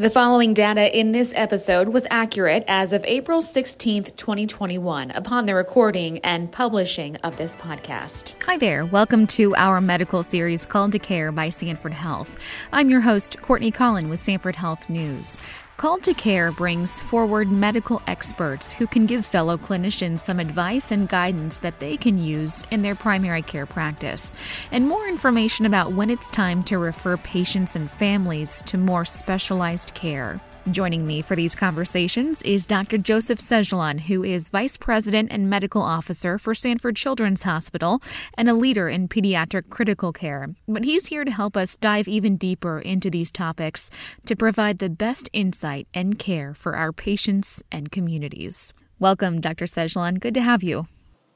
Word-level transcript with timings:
The 0.00 0.08
following 0.08 0.54
data 0.54 0.98
in 0.98 1.12
this 1.12 1.30
episode 1.36 1.90
was 1.90 2.06
accurate 2.08 2.64
as 2.66 2.94
of 2.94 3.04
April 3.04 3.42
16th, 3.42 4.16
2021, 4.16 5.10
upon 5.10 5.44
the 5.44 5.54
recording 5.54 6.20
and 6.20 6.50
publishing 6.50 7.16
of 7.16 7.36
this 7.36 7.54
podcast. 7.54 8.42
Hi 8.44 8.56
there. 8.56 8.86
Welcome 8.86 9.26
to 9.26 9.54
our 9.56 9.78
medical 9.82 10.22
series 10.22 10.64
Called 10.64 10.92
to 10.92 10.98
Care 10.98 11.32
by 11.32 11.50
Sanford 11.50 11.92
Health. 11.92 12.38
I'm 12.72 12.88
your 12.88 13.02
host, 13.02 13.42
Courtney 13.42 13.70
Collen 13.70 14.08
with 14.08 14.20
Sanford 14.20 14.56
Health 14.56 14.88
News. 14.88 15.38
Called 15.80 16.02
to 16.02 16.12
Care 16.12 16.52
brings 16.52 17.00
forward 17.00 17.50
medical 17.50 18.02
experts 18.06 18.70
who 18.70 18.86
can 18.86 19.06
give 19.06 19.24
fellow 19.24 19.56
clinicians 19.56 20.20
some 20.20 20.38
advice 20.38 20.90
and 20.90 21.08
guidance 21.08 21.56
that 21.56 21.80
they 21.80 21.96
can 21.96 22.22
use 22.22 22.66
in 22.70 22.82
their 22.82 22.94
primary 22.94 23.40
care 23.40 23.64
practice, 23.64 24.34
and 24.72 24.86
more 24.86 25.08
information 25.08 25.64
about 25.64 25.94
when 25.94 26.10
it's 26.10 26.30
time 26.30 26.62
to 26.64 26.76
refer 26.76 27.16
patients 27.16 27.76
and 27.76 27.90
families 27.90 28.60
to 28.66 28.76
more 28.76 29.06
specialized 29.06 29.94
care. 29.94 30.38
Joining 30.70 31.04
me 31.04 31.20
for 31.20 31.34
these 31.34 31.56
conversations 31.56 32.42
is 32.42 32.64
Dr. 32.64 32.96
Joseph 32.96 33.40
Segeleon, 33.40 34.00
who 34.00 34.22
is 34.22 34.50
Vice 34.50 34.76
President 34.76 35.32
and 35.32 35.50
Medical 35.50 35.82
Officer 35.82 36.38
for 36.38 36.54
Sanford 36.54 36.94
Children's 36.94 37.42
Hospital 37.42 38.00
and 38.34 38.48
a 38.48 38.54
leader 38.54 38.88
in 38.88 39.08
pediatric 39.08 39.68
critical 39.68 40.12
care. 40.12 40.54
But 40.68 40.84
he's 40.84 41.08
here 41.08 41.24
to 41.24 41.30
help 41.30 41.56
us 41.56 41.76
dive 41.76 42.06
even 42.06 42.36
deeper 42.36 42.78
into 42.78 43.10
these 43.10 43.32
topics 43.32 43.90
to 44.26 44.36
provide 44.36 44.78
the 44.78 44.90
best 44.90 45.28
insight 45.32 45.88
and 45.92 46.18
care 46.18 46.54
for 46.54 46.76
our 46.76 46.92
patients 46.92 47.62
and 47.72 47.90
communities. 47.90 48.72
Welcome, 49.00 49.40
Dr. 49.40 49.64
Segeleon. 49.64 50.20
Good 50.20 50.34
to 50.34 50.42
have 50.42 50.62
you. 50.62 50.86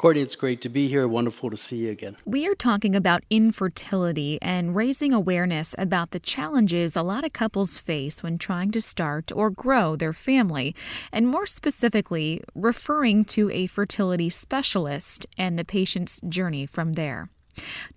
Courtney, 0.04 0.20
it's 0.20 0.36
great 0.36 0.60
to 0.60 0.68
be 0.68 0.86
here. 0.86 1.08
Wonderful 1.08 1.48
to 1.48 1.56
see 1.56 1.76
you 1.76 1.90
again. 1.90 2.18
We 2.26 2.46
are 2.46 2.54
talking 2.54 2.94
about 2.94 3.24
infertility 3.30 4.38
and 4.42 4.76
raising 4.76 5.14
awareness 5.14 5.74
about 5.78 6.10
the 6.10 6.20
challenges 6.20 6.94
a 6.94 7.00
lot 7.00 7.24
of 7.24 7.32
couples 7.32 7.78
face 7.78 8.22
when 8.22 8.36
trying 8.36 8.70
to 8.72 8.82
start 8.82 9.32
or 9.34 9.48
grow 9.48 9.96
their 9.96 10.12
family, 10.12 10.76
and 11.10 11.26
more 11.26 11.46
specifically, 11.46 12.42
referring 12.54 13.24
to 13.24 13.50
a 13.50 13.66
fertility 13.66 14.28
specialist 14.28 15.24
and 15.38 15.58
the 15.58 15.64
patient's 15.64 16.20
journey 16.28 16.66
from 16.66 16.92
there. 16.92 17.30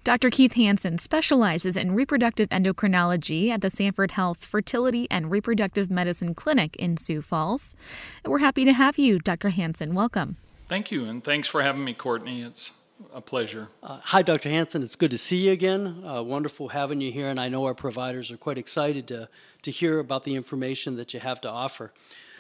Dr. 0.05 0.30
Keith 0.30 0.53
Hansen 0.53 1.00
specializes 1.00 1.75
in 1.75 1.94
reproductive 1.94 2.47
endocrinology 2.47 3.50
at 3.50 3.59
the 3.59 3.69
Sanford 3.69 4.11
Health 4.11 4.45
Fertility 4.45 5.08
and 5.11 5.30
Reproductive 5.30 5.91
Medicine 5.91 6.35
Clinic 6.35 6.73
in 6.78 6.95
Sioux 6.95 7.22
Falls. 7.22 7.75
We're 8.23 8.38
happy 8.38 8.63
to 8.63 8.72
have 8.72 8.97
you, 8.97 9.19
Dr. 9.19 9.50
Hansen. 9.50 9.94
Welcome. 9.94 10.38
Thank 10.69 10.91
you, 10.91 11.05
and 11.05 11.23
thanks 11.23 11.47
for 11.47 11.61
having 11.61 11.85
me, 11.85 11.93
Courtney. 11.93 12.41
It's 12.41 12.73
a 13.13 13.21
pleasure. 13.21 13.69
Uh, 13.81 13.99
hi, 14.03 14.21
Dr. 14.21 14.49
Hansen. 14.49 14.83
It's 14.83 14.97
good 14.97 15.11
to 15.11 15.17
see 15.17 15.45
you 15.45 15.53
again. 15.53 16.03
Uh, 16.05 16.21
wonderful 16.21 16.67
having 16.67 16.99
you 16.99 17.09
here, 17.09 17.29
and 17.29 17.39
I 17.39 17.47
know 17.47 17.63
our 17.65 17.73
providers 17.73 18.31
are 18.31 18.37
quite 18.37 18.57
excited 18.57 19.07
to, 19.07 19.29
to 19.61 19.71
hear 19.71 19.99
about 19.99 20.25
the 20.25 20.35
information 20.35 20.97
that 20.97 21.13
you 21.13 21.21
have 21.21 21.39
to 21.41 21.49
offer. 21.49 21.93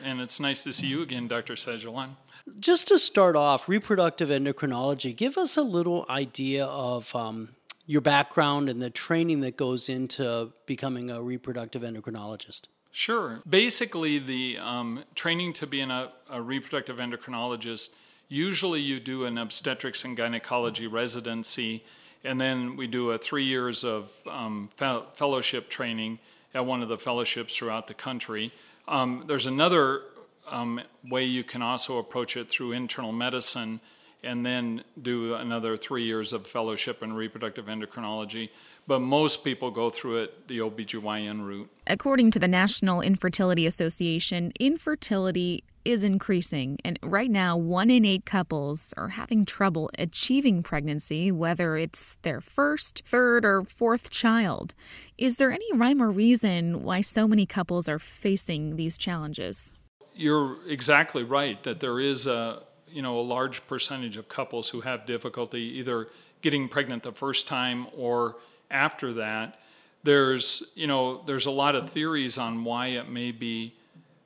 And 0.03 0.19
it's 0.19 0.41
nice 0.41 0.65
to 0.65 0.73
see 0.73 0.87
you 0.87 1.01
again, 1.01 1.29
Dr. 1.29 1.53
Segeleon. 1.53 2.17
Just 2.59 2.89
to 2.89 2.99
start 2.99 3.37
off, 3.37 3.69
reproductive 3.69 4.27
endocrinology, 4.27 5.15
give 5.15 5.37
us 5.37 5.55
a 5.55 5.61
little 5.61 6.05
idea 6.09 6.65
of 6.65 7.15
um, 7.15 7.55
your 7.85 8.01
background 8.01 8.67
and 8.67 8.81
the 8.81 8.89
training 8.89 9.39
that 9.41 9.55
goes 9.55 9.87
into 9.87 10.51
becoming 10.65 11.09
a 11.09 11.21
reproductive 11.21 11.81
endocrinologist. 11.81 12.63
Sure. 12.91 13.41
Basically, 13.47 14.19
the 14.19 14.57
um, 14.57 15.05
training 15.15 15.53
to 15.53 15.67
be 15.67 15.79
a, 15.79 16.11
a 16.29 16.41
reproductive 16.41 16.97
endocrinologist 16.97 17.91
Usually, 18.29 18.81
you 18.81 18.99
do 18.99 19.25
an 19.25 19.37
obstetrics 19.37 20.03
and 20.03 20.17
gynecology 20.17 20.87
residency, 20.87 21.83
and 22.23 22.39
then 22.41 22.75
we 22.75 22.87
do 22.87 23.11
a 23.11 23.17
three 23.17 23.45
years 23.45 23.83
of 23.83 24.11
um, 24.29 24.69
fellowship 25.13 25.69
training 25.69 26.19
at 26.53 26.65
one 26.65 26.81
of 26.81 26.89
the 26.89 26.97
fellowships 26.97 27.55
throughout 27.55 27.87
the 27.87 27.93
country. 27.93 28.51
Um, 28.87 29.23
there's 29.27 29.45
another 29.45 30.01
um, 30.49 30.81
way 31.09 31.23
you 31.23 31.43
can 31.43 31.61
also 31.61 31.97
approach 31.97 32.37
it 32.37 32.49
through 32.49 32.71
internal 32.71 33.11
medicine 33.11 33.79
and 34.23 34.45
then 34.45 34.83
do 35.01 35.35
another 35.35 35.77
three 35.77 36.03
years 36.03 36.33
of 36.33 36.47
fellowship 36.47 37.03
in 37.03 37.13
reproductive 37.13 37.65
endocrinology. 37.67 38.49
But 38.87 38.99
most 38.99 39.43
people 39.43 39.69
go 39.69 39.89
through 39.89 40.23
it 40.23 40.47
the 40.47 40.59
OBGYN 40.59 41.45
route. 41.45 41.69
According 41.85 42.31
to 42.31 42.39
the 42.39 42.47
National 42.47 43.01
Infertility 43.01 43.65
Association, 43.65 44.51
infertility 44.59 45.63
is 45.87 46.03
increasing, 46.03 46.77
and 46.83 46.99
right 47.01 47.31
now, 47.31 47.55
one 47.55 47.89
in 47.89 48.03
eight 48.03 48.25
couples 48.25 48.93
are 48.97 49.07
having 49.09 49.45
trouble 49.45 49.89
achieving 49.97 50.61
pregnancy, 50.61 51.31
whether 51.31 51.77
it's 51.77 52.17
their 52.23 52.41
first, 52.41 53.03
third, 53.05 53.45
or 53.45 53.63
fourth 53.63 54.09
child. 54.09 54.75
Is 55.17 55.37
there 55.37 55.51
any 55.51 55.65
rhyme 55.73 56.01
or 56.01 56.11
reason 56.11 56.83
why 56.83 56.99
so 57.01 57.27
many 57.27 57.45
couples 57.45 57.87
are 57.87 57.99
facing 57.99 58.75
these 58.75 58.97
challenges? 58.97 59.77
You're 60.13 60.57
exactly 60.67 61.23
right 61.23 61.61
that 61.63 61.79
there 61.79 61.99
is 62.01 62.27
a 62.27 62.63
you 62.89 63.01
know 63.01 63.19
a 63.19 63.21
large 63.21 63.65
percentage 63.67 64.17
of 64.17 64.27
couples 64.27 64.67
who 64.69 64.81
have 64.81 65.05
difficulty 65.05 65.61
either 65.79 66.07
getting 66.41 66.67
pregnant 66.67 67.03
the 67.03 67.11
first 67.13 67.47
time 67.47 67.87
or 67.95 68.35
after 68.69 69.13
that. 69.13 69.59
There's 70.03 70.71
you 70.75 70.87
know 70.87 71.23
there's 71.25 71.45
a 71.45 71.51
lot 71.51 71.75
of 71.75 71.89
theories 71.89 72.37
on 72.37 72.65
why 72.65 72.87
it 72.87 73.09
may 73.09 73.31
be 73.31 73.73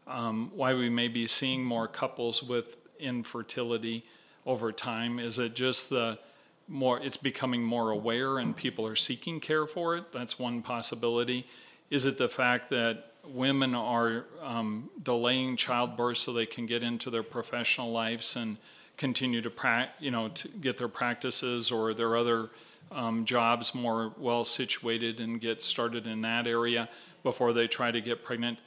um, 0.07 0.51
why 0.55 0.73
we 0.73 0.89
may 0.89 1.07
be 1.07 1.27
seeing 1.27 1.63
more 1.63 1.87
couples 1.87 2.43
with 2.43 2.77
infertility 2.99 4.05
over 4.45 4.71
time? 4.71 5.19
Is 5.19 5.39
it 5.39 5.55
just 5.55 5.89
the 5.89 6.19
more 6.67 6.99
it's 6.99 7.17
becoming 7.17 7.63
more 7.63 7.91
aware 7.91 8.39
and 8.39 8.55
people 8.55 8.85
are 8.87 8.95
seeking 8.95 9.39
care 9.39 9.67
for 9.67 9.95
it? 9.97 10.11
That's 10.11 10.39
one 10.39 10.61
possibility. 10.61 11.45
Is 11.89 12.05
it 12.05 12.17
the 12.17 12.29
fact 12.29 12.69
that 12.69 13.11
women 13.27 13.75
are 13.75 14.25
um, 14.41 14.89
delaying 15.03 15.57
childbirth 15.57 16.17
so 16.17 16.33
they 16.33 16.45
can 16.45 16.65
get 16.65 16.83
into 16.83 17.09
their 17.09 17.23
professional 17.23 17.91
lives 17.91 18.35
and 18.35 18.57
continue 18.97 19.41
to 19.41 19.49
pra- 19.49 19.89
you 19.99 20.11
know 20.11 20.29
to 20.29 20.47
get 20.47 20.77
their 20.77 20.87
practices 20.87 21.71
or 21.71 21.93
their 21.93 22.15
other 22.15 22.49
um, 22.91 23.25
jobs 23.25 23.73
more 23.73 24.13
well 24.17 24.43
situated 24.43 25.19
and 25.19 25.39
get 25.41 25.61
started 25.61 26.07
in 26.07 26.21
that 26.21 26.47
area 26.47 26.89
before 27.23 27.53
they 27.53 27.67
try 27.67 27.91
to 27.91 28.01
get 28.01 28.23
pregnant? 28.23 28.57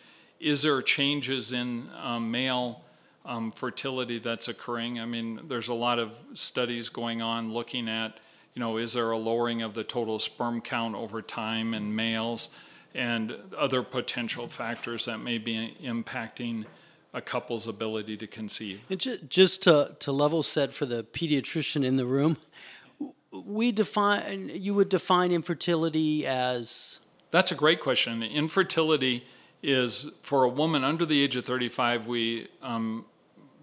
Is 0.41 0.62
there 0.62 0.81
changes 0.83 1.53
in 1.53 1.89
um, 2.03 2.31
male 2.31 2.83
um, 3.25 3.50
fertility 3.50 4.19
that's 4.19 4.49
occurring? 4.49 5.00
I 5.00 5.06
mean, 5.06 5.41
there's 5.49 5.69
a 5.69 5.75
lot 5.75 5.99
of 5.99 6.12
studies 6.34 6.89
going 6.89 7.22
on 7.22 7.53
looking 7.53 7.89
at, 7.89 8.19
you 8.55 8.61
know, 8.61 8.77
is 8.77 8.93
there 8.93 9.11
a 9.11 9.19
lowering 9.19 9.62
of 9.62 9.75
the 9.75 9.84
total 9.84 10.19
sperm 10.19 10.61
count 10.61 10.94
over 10.94 11.23
time 11.23 11.75
in 11.75 11.94
males 11.94 12.50
and 12.94 13.34
other 13.56 13.83
potential 13.83 14.47
factors 14.47 15.06
that 15.06 15.19
may 15.19 15.39
be 15.39 15.77
impacting 15.83 16.65
a 17.12 17.21
couple's 17.21 17.67
ability 17.67 18.17
to 18.19 18.27
conceive? 18.27 18.81
And 18.91 19.00
just 19.28 19.62
to, 19.62 19.97
to 20.00 20.12
level 20.12 20.43
set 20.43 20.73
for 20.73 20.87
the 20.87 21.05
pediatrician 21.05 21.84
in 21.84 21.97
the 21.97 22.06
room, 22.06 22.37
we 23.33 23.73
define, 23.73 24.50
you 24.53 24.75
would 24.75 24.89
define 24.89 25.33
infertility 25.33 26.27
as? 26.27 27.00
That's 27.31 27.50
a 27.50 27.56
great 27.56 27.81
question. 27.81 28.23
Infertility 28.23 29.25
is 29.65 30.11
for 30.21 30.45
a 30.45 30.49
woman 30.49 30.85
under 30.85 31.07
the 31.07 31.23
age 31.23 31.37
of 31.37 31.47
35, 31.47 32.07
we 32.07 32.49
um, 32.63 33.07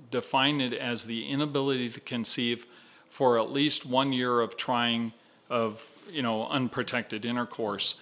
define 0.10 0.60
it 0.60 0.74
as 0.74 1.06
the 1.06 1.28
inability 1.28 1.90
to 1.90 2.00
conceive 2.00 2.66
for 3.10 3.40
at 3.40 3.52
least 3.52 3.86
one 3.86 4.12
year 4.12 4.40
of 4.40 4.58
trying 4.58 5.14
of 5.50 5.88
you 6.10 6.22
know 6.22 6.48
unprotected 6.48 7.24
intercourse. 7.24 7.96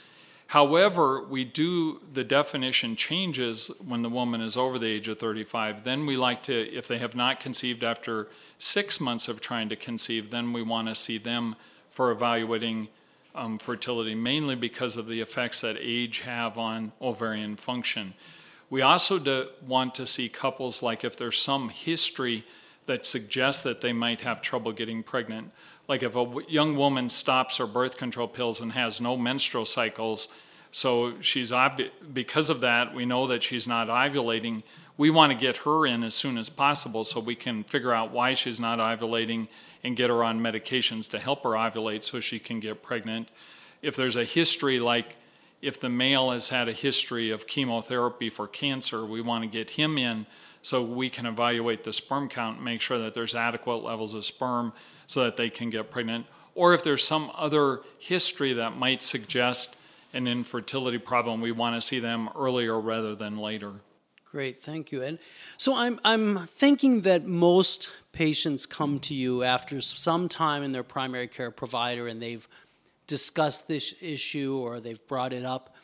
However, 0.48 1.24
we 1.26 1.44
do 1.44 2.02
the 2.12 2.24
definition 2.24 2.96
changes 2.96 3.70
when 3.86 4.02
the 4.02 4.10
woman 4.10 4.42
is 4.42 4.58
over 4.58 4.80
the 4.80 4.88
age 4.88 5.08
of 5.08 5.20
35. 5.20 5.84
Then 5.84 6.08
we 6.08 6.18
like 6.18 6.42
to, 6.44 6.76
if 6.76 6.88
they 6.88 6.98
have 6.98 7.14
not 7.14 7.40
conceived 7.40 7.84
after 7.84 8.30
six 8.58 9.00
months 9.00 9.28
of 9.28 9.42
trying 9.42 9.70
to 9.70 9.76
conceive, 9.76 10.32
then 10.32 10.52
we 10.52 10.64
want 10.64 10.88
to 10.88 10.96
see 10.96 11.20
them 11.20 11.56
for 11.92 12.10
evaluating 12.10 12.88
um, 13.36 13.58
fertility, 13.58 14.16
mainly 14.16 14.56
because 14.56 14.98
of 14.98 15.08
the 15.08 15.22
effects 15.22 15.62
that 15.62 15.78
age 15.80 16.22
have 16.22 16.58
on 16.58 16.92
ovarian 17.02 17.56
function. 17.56 18.14
We 18.70 18.82
also 18.82 19.18
do 19.18 19.48
want 19.66 19.96
to 19.96 20.06
see 20.06 20.30
couples 20.30 20.84
like 20.84 21.04
if 21.04 21.18
there's 21.18 21.42
some 21.42 21.70
history 21.70 22.46
that 22.86 23.06
suggests 23.06 23.64
that 23.64 23.82
they 23.82 23.94
might 23.94 24.22
have 24.22 24.42
trouble 24.42 24.72
getting 24.72 25.04
pregnant. 25.04 25.52
Like 25.88 26.04
if 26.04 26.16
a 26.16 26.36
young 26.48 26.76
woman 26.76 27.10
stops 27.10 27.58
her 27.58 27.68
birth 27.68 27.98
control 27.98 28.28
pills 28.28 28.62
and 28.62 28.72
has 28.74 29.02
no 29.02 29.18
menstrual 29.18 29.66
cycles, 29.66 30.28
so 30.72 31.20
she's 31.20 31.52
because 32.14 32.50
of 32.50 32.62
that, 32.62 32.94
we 32.94 33.06
know 33.06 33.28
that 33.28 33.42
she's 33.42 33.68
not 33.68 33.88
ovulating. 33.88 34.64
We 35.00 35.12
want 35.12 35.32
to 35.32 35.38
get 35.38 35.56
her 35.56 35.88
in 35.88 36.04
as 36.04 36.14
soon 36.14 36.38
as 36.38 36.50
possible 36.50 37.06
so 37.06 37.22
we 37.22 37.34
can 37.34 37.64
figure 37.64 37.94
out 37.94 38.12
why 38.12 38.34
she's 38.34 38.60
not 38.60 38.80
ovulating 38.80 39.48
and 39.82 39.96
get 39.96 40.10
her 40.10 40.26
on 40.26 40.42
medications 40.42 41.10
to 41.12 41.20
help 41.20 41.44
her 41.44 41.52
ovulate 41.52 42.04
so 42.04 42.20
she 42.20 42.38
can 42.38 42.60
get 42.60 42.84
pregnant. 42.84 43.30
If 43.82 43.96
there's 43.96 44.18
a 44.18 44.26
history, 44.26 44.78
like 44.78 45.16
if 45.62 45.80
the 45.80 45.88
male 45.88 46.32
has 46.32 46.50
had 46.50 46.68
a 46.68 46.74
history 46.74 47.32
of 47.32 47.48
chemotherapy 47.48 48.30
for 48.30 48.46
cancer, 48.46 49.06
we 49.06 49.22
want 49.22 49.46
to 49.46 49.50
get 49.50 49.70
him 49.70 49.98
in 49.98 50.26
so 50.64 50.84
we 50.84 51.10
can 51.10 51.26
evaluate 51.26 51.86
the 51.86 51.94
sperm 51.94 52.28
count 52.28 52.58
and 52.58 52.66
make 52.66 52.82
sure 52.82 53.00
that 53.00 53.14
there's 53.14 53.36
adequate 53.36 53.78
levels 53.78 54.14
of 54.14 54.26
sperm 54.26 54.74
so 55.08 55.24
that 55.24 55.38
they 55.38 55.50
can 55.50 55.70
get 55.70 55.90
pregnant. 55.90 56.26
Or 56.56 56.74
if 56.74 56.84
there's 56.84 57.08
some 57.08 57.32
other 57.38 57.80
history 58.00 58.52
that 58.52 58.76
might 58.76 59.02
suggest 59.02 59.78
an 60.12 60.28
infertility 60.28 60.98
problem, 60.98 61.40
we 61.40 61.54
want 61.54 61.78
to 61.78 61.88
see 61.88 62.02
them 62.02 62.28
earlier 62.36 62.78
rather 62.78 63.16
than 63.16 63.38
later. 63.38 63.76
Great, 64.32 64.62
thank 64.62 64.92
you. 64.92 65.02
And 65.02 65.18
so 65.58 65.76
I'm 65.76 66.00
I'm 66.04 66.46
thinking 66.46 67.02
that 67.02 67.26
most 67.26 67.90
patients 68.12 68.68
come 68.68 69.00
to 69.00 69.16
you 69.16 69.44
after 69.44 69.82
some 69.82 70.30
time 70.30 70.62
in 70.62 70.72
their 70.72 70.84
primary 70.84 71.28
care 71.28 71.50
provider 71.50 72.08
and 72.08 72.22
they've 72.22 72.48
discussed 73.08 73.68
this 73.68 73.96
issue 74.00 74.56
or 74.56 74.80
they've 74.80 75.06
brought 75.08 75.34
it 75.34 75.46
up. 75.46 75.76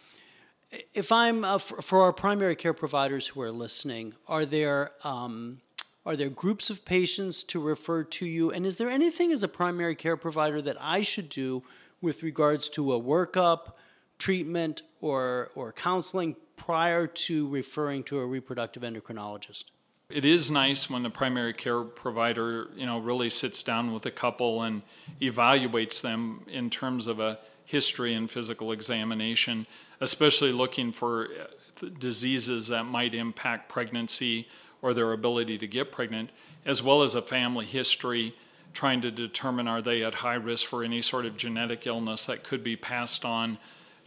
If 0.94 1.12
I'm 1.12 1.44
uh, 1.44 1.57
for, 1.57 1.81
for, 1.81 2.03
our 2.03 2.13
primary 2.13 2.56
care 2.56 2.74
providers 2.74 3.25
who 3.27 3.42
are 3.42 3.51
listening, 3.51 4.13
are 4.27 4.45
there 4.45 4.91
um, 5.03 5.62
are 6.06 6.15
there 6.15 6.30
groups 6.30 6.69
of 6.69 6.86
patients 6.86 7.41
to 7.45 7.59
refer 7.59 8.03
to 8.03 8.27
you? 8.27 8.51
And 8.51 8.63
is 8.63 8.77
there 8.77 8.91
anything 8.91 9.31
as 9.31 9.41
a 9.41 9.48
primary 9.48 9.95
care 9.95 10.18
provider 10.18 10.62
that 10.62 10.77
I 10.80 11.01
should 11.01 11.30
do 11.30 11.63
with 12.00 12.21
regards 12.21 12.69
to 12.69 12.94
a 12.94 13.01
workup, 13.01 13.71
treatment, 14.19 14.83
or 15.01 15.50
or 15.56 15.71
counseling 15.71 16.36
prior 16.56 17.07
to 17.07 17.48
referring 17.48 18.04
to 18.04 18.19
a 18.19 18.25
reproductive 18.25 18.84
endocrinologist? 18.84 19.66
It 20.10 20.24
is 20.24 20.52
nice 20.52 20.90
when 20.90 21.02
the 21.02 21.10
primary 21.10 21.54
care 21.54 21.81
provider, 21.81 22.68
you 22.75 22.86
know, 22.86 23.00
really 23.00 23.30
sits 23.30 23.63
down 23.63 23.92
with 23.92 24.06
a 24.06 24.12
couple 24.12 24.62
and 24.62 24.84
evaluates 25.19 26.02
them 26.02 26.46
in 26.48 26.69
terms 26.69 27.07
of 27.07 27.19
a 27.19 27.40
history 27.66 28.13
and 28.13 28.30
physical 28.30 28.72
examination, 28.72 29.66
especially 30.00 30.52
looking 30.52 30.92
for 30.92 31.25
uh, 31.25 31.88
diseases 31.98 32.68
that 32.68 32.84
might 32.84 33.16
impact 33.16 33.68
pregnancy 33.68 34.48
or 34.81 34.94
their 34.94 35.12
ability 35.12 35.58
to 35.58 35.68
get 35.68 35.92
pregnant, 35.92 36.30
as 36.66 36.84
well 36.84 37.01
as 37.01 37.16
a 37.16 37.22
family 37.22 37.66
history, 37.66 38.36
trying 38.74 39.01
to 39.01 39.10
determine 39.10 39.68
are 39.68 39.81
they 39.81 40.04
at 40.04 40.16
high 40.16 40.36
risk 40.36 40.68
for 40.68 40.84
any 40.84 41.01
sort 41.01 41.25
of 41.25 41.36
genetic 41.36 41.88
illness 41.88 42.28
that 42.28 42.44
could 42.44 42.63
be 42.63 42.75
passed 42.75 43.25
on 43.25 43.58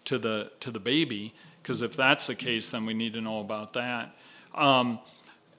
to 0.05 0.19
the 0.19 0.53
to 0.61 0.71
the 0.71 0.79
baby. 0.79 1.35
Because 1.69 1.83
if 1.83 1.97
that's 1.97 2.29
the 2.29 2.35
case, 2.35 2.71
then 2.71 2.87
we 2.87 2.95
need 2.95 3.13
to 3.13 3.21
know 3.21 3.41
about 3.41 3.75
that. 3.75 4.17
Um, 4.55 5.01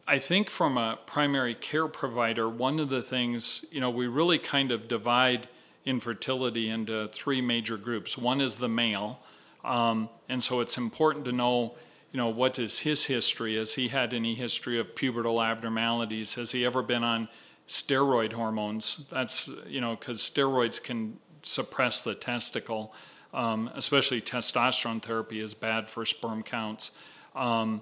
I 0.07 0.17
think 0.17 0.50
from 0.50 0.75
a 0.75 0.97
primary 1.06 1.53
care 1.53 1.88
provider, 1.88 2.50
one 2.50 2.79
of 2.79 2.89
the 2.89 3.03
things, 3.03 3.63
you 3.71 3.79
know, 3.79 3.91
we 3.91 4.07
really 4.07 4.39
kind 4.39 4.71
of 4.71 4.88
divide 4.88 5.47
infertility 5.85 6.67
into 6.67 7.09
three 7.09 7.41
major 7.41 7.77
groups. 7.77 8.17
One 8.17 8.41
is 8.41 8.56
the 8.56 8.67
male, 8.67 9.19
um, 9.63 10.09
and 10.27 10.41
so 10.41 10.61
it's 10.61 10.79
important 10.79 11.25
to 11.25 11.31
know, 11.31 11.75
you 12.11 12.17
know, 12.17 12.29
what 12.29 12.57
is 12.57 12.79
his 12.79 13.03
history? 13.03 13.56
Has 13.57 13.75
he 13.75 13.89
had 13.89 14.11
any 14.11 14.33
history 14.33 14.79
of 14.79 14.95
pubertal 14.95 15.45
abnormalities? 15.45 16.33
Has 16.33 16.53
he 16.53 16.65
ever 16.65 16.81
been 16.81 17.03
on 17.03 17.29
steroid 17.67 18.33
hormones? 18.33 19.06
That's, 19.11 19.47
you 19.67 19.79
know, 19.79 19.95
because 19.95 20.17
steroids 20.23 20.81
can 20.81 21.19
suppress 21.44 22.01
the 22.01 22.15
testicle, 22.15 22.95
um, 23.33 23.69
especially 23.75 24.21
testosterone 24.21 25.01
therapy 25.01 25.39
is 25.39 25.53
bad 25.53 25.87
for 25.87 26.05
sperm 26.05 26.43
counts. 26.43 26.91
Um, 27.35 27.81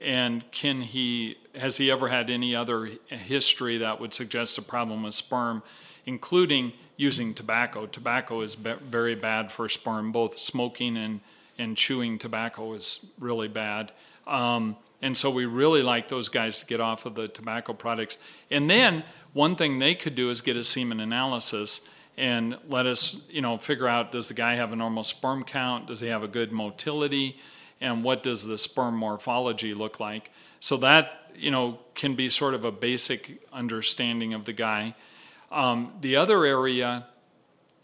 and 0.00 0.50
can 0.52 0.82
he 0.82 1.36
has 1.54 1.78
he 1.78 1.90
ever 1.90 2.08
had 2.08 2.28
any 2.28 2.54
other 2.54 2.90
history 3.08 3.78
that 3.78 4.00
would 4.00 4.12
suggest 4.12 4.58
a 4.58 4.62
problem 4.62 5.02
with 5.02 5.14
sperm 5.14 5.62
including 6.04 6.72
using 6.96 7.34
tobacco? 7.34 7.86
Tobacco 7.86 8.40
is 8.42 8.56
be- 8.56 8.74
very 8.74 9.14
bad 9.14 9.50
for 9.50 9.68
sperm. 9.68 10.12
Both 10.12 10.38
smoking 10.38 10.96
and 10.96 11.20
and 11.58 11.76
chewing 11.76 12.18
tobacco 12.18 12.74
is 12.74 13.06
really 13.18 13.48
bad. 13.48 13.92
Um, 14.26 14.76
and 15.00 15.16
so 15.16 15.30
we 15.30 15.46
really 15.46 15.82
like 15.82 16.08
those 16.08 16.28
guys 16.28 16.60
to 16.60 16.66
get 16.66 16.80
off 16.80 17.06
of 17.06 17.14
the 17.14 17.28
tobacco 17.28 17.72
products. 17.72 18.18
And 18.50 18.68
then 18.68 19.04
one 19.32 19.56
thing 19.56 19.78
they 19.78 19.94
could 19.94 20.14
do 20.14 20.30
is 20.30 20.40
get 20.40 20.56
a 20.56 20.64
semen 20.64 21.00
analysis 21.00 21.80
and 22.16 22.56
let 22.68 22.86
us 22.86 23.26
you 23.28 23.40
know 23.40 23.58
figure 23.58 23.88
out 23.88 24.12
does 24.12 24.28
the 24.28 24.34
guy 24.34 24.54
have 24.54 24.72
a 24.72 24.76
normal 24.76 25.04
sperm 25.04 25.44
count 25.44 25.86
does 25.86 26.00
he 26.00 26.08
have 26.08 26.22
a 26.22 26.28
good 26.28 26.52
motility 26.52 27.38
and 27.80 28.02
what 28.02 28.22
does 28.22 28.46
the 28.46 28.58
sperm 28.58 28.96
morphology 28.96 29.74
look 29.74 30.00
like. 30.00 30.30
So 30.60 30.76
that 30.78 31.30
you 31.34 31.50
know 31.50 31.78
can 31.94 32.14
be 32.14 32.30
sort 32.30 32.54
of 32.54 32.64
a 32.64 32.72
basic 32.72 33.42
understanding 33.52 34.34
of 34.34 34.44
the 34.44 34.52
guy. 34.52 34.94
Um, 35.50 35.92
the 36.00 36.16
other 36.16 36.44
area 36.44 37.06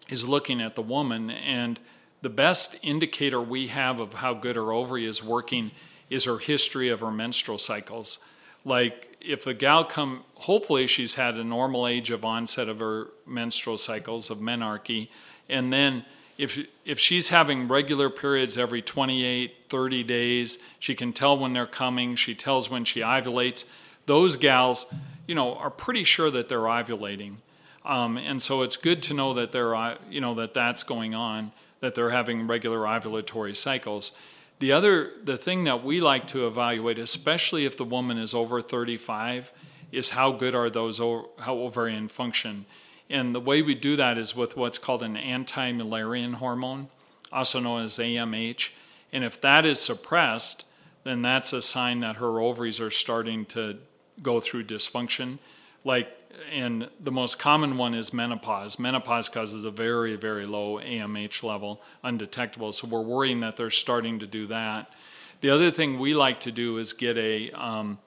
is 0.09 0.27
looking 0.27 0.61
at 0.61 0.75
the 0.75 0.83
woman, 0.83 1.31
and 1.31 1.79
the 2.23 2.31
best 2.31 2.77
indicator 2.83 3.41
we 3.41 3.69
have 3.69 4.01
of 4.01 4.15
how 4.15 4.35
good 4.35 4.57
her 4.57 4.73
ovary 4.73 5.07
is 5.07 5.23
working 5.23 5.71
is 6.11 6.25
her 6.25 6.39
history 6.39 6.89
of 6.89 7.01
her 7.01 7.11
menstrual 7.11 7.59
cycles. 7.59 8.19
Like 8.65 9.12
if 9.25 9.47
a 9.47 9.55
gal 9.55 9.85
come, 9.85 10.25
hopefully 10.35 10.87
she's 10.87 11.15
had 11.15 11.37
a 11.37 11.45
normal 11.45 11.87
age 11.87 12.11
of 12.11 12.25
onset 12.25 12.69
of 12.69 12.81
her 12.81 13.09
menstrual 13.27 13.79
cycles 13.79 14.31
of 14.31 14.39
menarche, 14.39 15.09
and 15.49 15.73
then 15.73 16.05
if 16.39 16.59
if 16.85 16.99
she's 16.99 17.29
having 17.29 17.69
regular 17.69 18.09
periods 18.09 18.57
every 18.57 18.81
28 18.81 19.67
30 19.69 20.03
days 20.03 20.59
she 20.79 20.95
can 20.95 21.13
tell 21.13 21.39
when 21.39 21.53
they're 21.53 21.67
coming 21.67 22.17
she 22.17 22.35
tells 22.35 22.71
when 22.71 22.87
she 22.87 23.01
ovulates 23.01 23.65
those 24.07 24.37
gals 24.37 24.87
you 25.27 25.35
know 25.35 25.55
are 25.55 25.71
pretty 25.71 26.05
sure 26.05 26.31
that 26.31 26.49
they're 26.49 26.61
ovulating. 26.61 27.37
Um, 27.85 28.17
and 28.17 28.41
so 28.41 28.63
it's 28.63 28.77
good 28.77 29.03
to 29.05 29.15
know 29.15 29.35
that 29.35 29.53
they're 29.53 29.75
uh, 29.75 29.97
you 30.11 30.21
know 30.21 30.35
that 30.35 30.55
that's 30.55 30.83
going 30.83 31.15
on 31.15 31.53
that 31.81 31.95
they're 31.95 32.11
having 32.11 32.47
regular 32.47 32.81
ovulatory 32.81 33.57
cycles 33.57 34.13
the 34.63 34.73
other 34.73 35.11
the 35.23 35.37
thing 35.37 35.65
that 35.65 35.85
we 35.85 36.01
like 36.01 36.27
to 36.27 36.47
evaluate 36.47 36.99
especially 36.99 37.67
if 37.67 37.77
the 37.77 37.85
woman 37.85 38.17
is 38.17 38.33
over 38.33 38.63
35 38.63 39.53
is 39.91 40.11
how 40.11 40.33
good 40.33 40.55
are 40.55 40.71
those 40.71 40.99
how 40.99 41.55
ovarian 41.55 42.09
function 42.09 42.65
and 43.13 43.35
the 43.35 43.41
way 43.41 43.61
we 43.61 43.75
do 43.75 43.95
that 43.97 44.17
is 44.17 44.35
with 44.35 44.57
what's 44.57 44.79
called 44.79 45.03
an 45.03 45.19
anti 45.19 45.71
Mullerian 45.71 46.37
hormone, 46.37 46.89
also 47.31 47.61
known 47.61 47.85
as 47.85 47.99
AMH. 47.99 48.71
And 49.13 49.23
if 49.23 49.39
that 49.43 49.67
is 49.67 49.79
suppressed, 49.79 50.65
then 51.05 51.21
that's 51.21 51.53
a 51.53 51.61
sign 51.61 52.01
that 52.01 52.17
her 52.17 52.41
ovaries 52.41 52.81
are 52.81 52.91
starting 52.91 53.45
to 53.47 53.77
go 54.23 54.41
through 54.41 54.65
dysfunction. 54.65 55.39
Like, 55.85 56.22
and 56.51 56.89
the 57.01 57.13
most 57.13 57.39
common 57.39 57.77
one 57.77 57.95
is 57.95 58.13
menopause. 58.13 58.79
Menopause 58.79 59.29
causes 59.29 59.65
a 59.65 59.71
very, 59.71 60.17
very 60.17 60.47
low 60.47 60.79
AMH 60.79 61.43
level, 61.43 61.83
undetectable. 62.03 62.73
So 62.73 62.87
we're 62.87 63.03
worrying 63.03 63.41
that 63.41 63.57
they're 63.57 63.71
starting 63.71 64.19
to 64.21 64.27
do 64.27 64.47
that. 64.49 64.93
The 65.41 65.51
other 65.51 65.71
thing 65.71 65.99
we 65.99 66.15
like 66.15 66.41
to 66.41 66.53
do 66.53 66.79
is 66.79 66.93
get 66.93 67.17
a 67.17 67.51
um, 67.51 67.99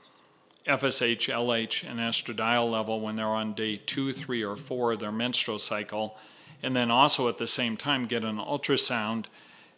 FSH, 0.65 1.31
LH, 1.31 1.89
and 1.89 1.99
estradiol 1.99 2.71
level 2.71 3.01
when 3.01 3.15
they're 3.15 3.27
on 3.27 3.53
day 3.53 3.77
two, 3.77 4.13
three, 4.13 4.43
or 4.43 4.55
four 4.55 4.93
of 4.93 4.99
their 4.99 5.11
menstrual 5.11 5.59
cycle, 5.59 6.17
and 6.63 6.75
then 6.75 6.89
also 6.89 7.27
at 7.27 7.37
the 7.37 7.47
same 7.47 7.77
time 7.77 8.05
get 8.05 8.23
an 8.23 8.37
ultrasound 8.37 9.25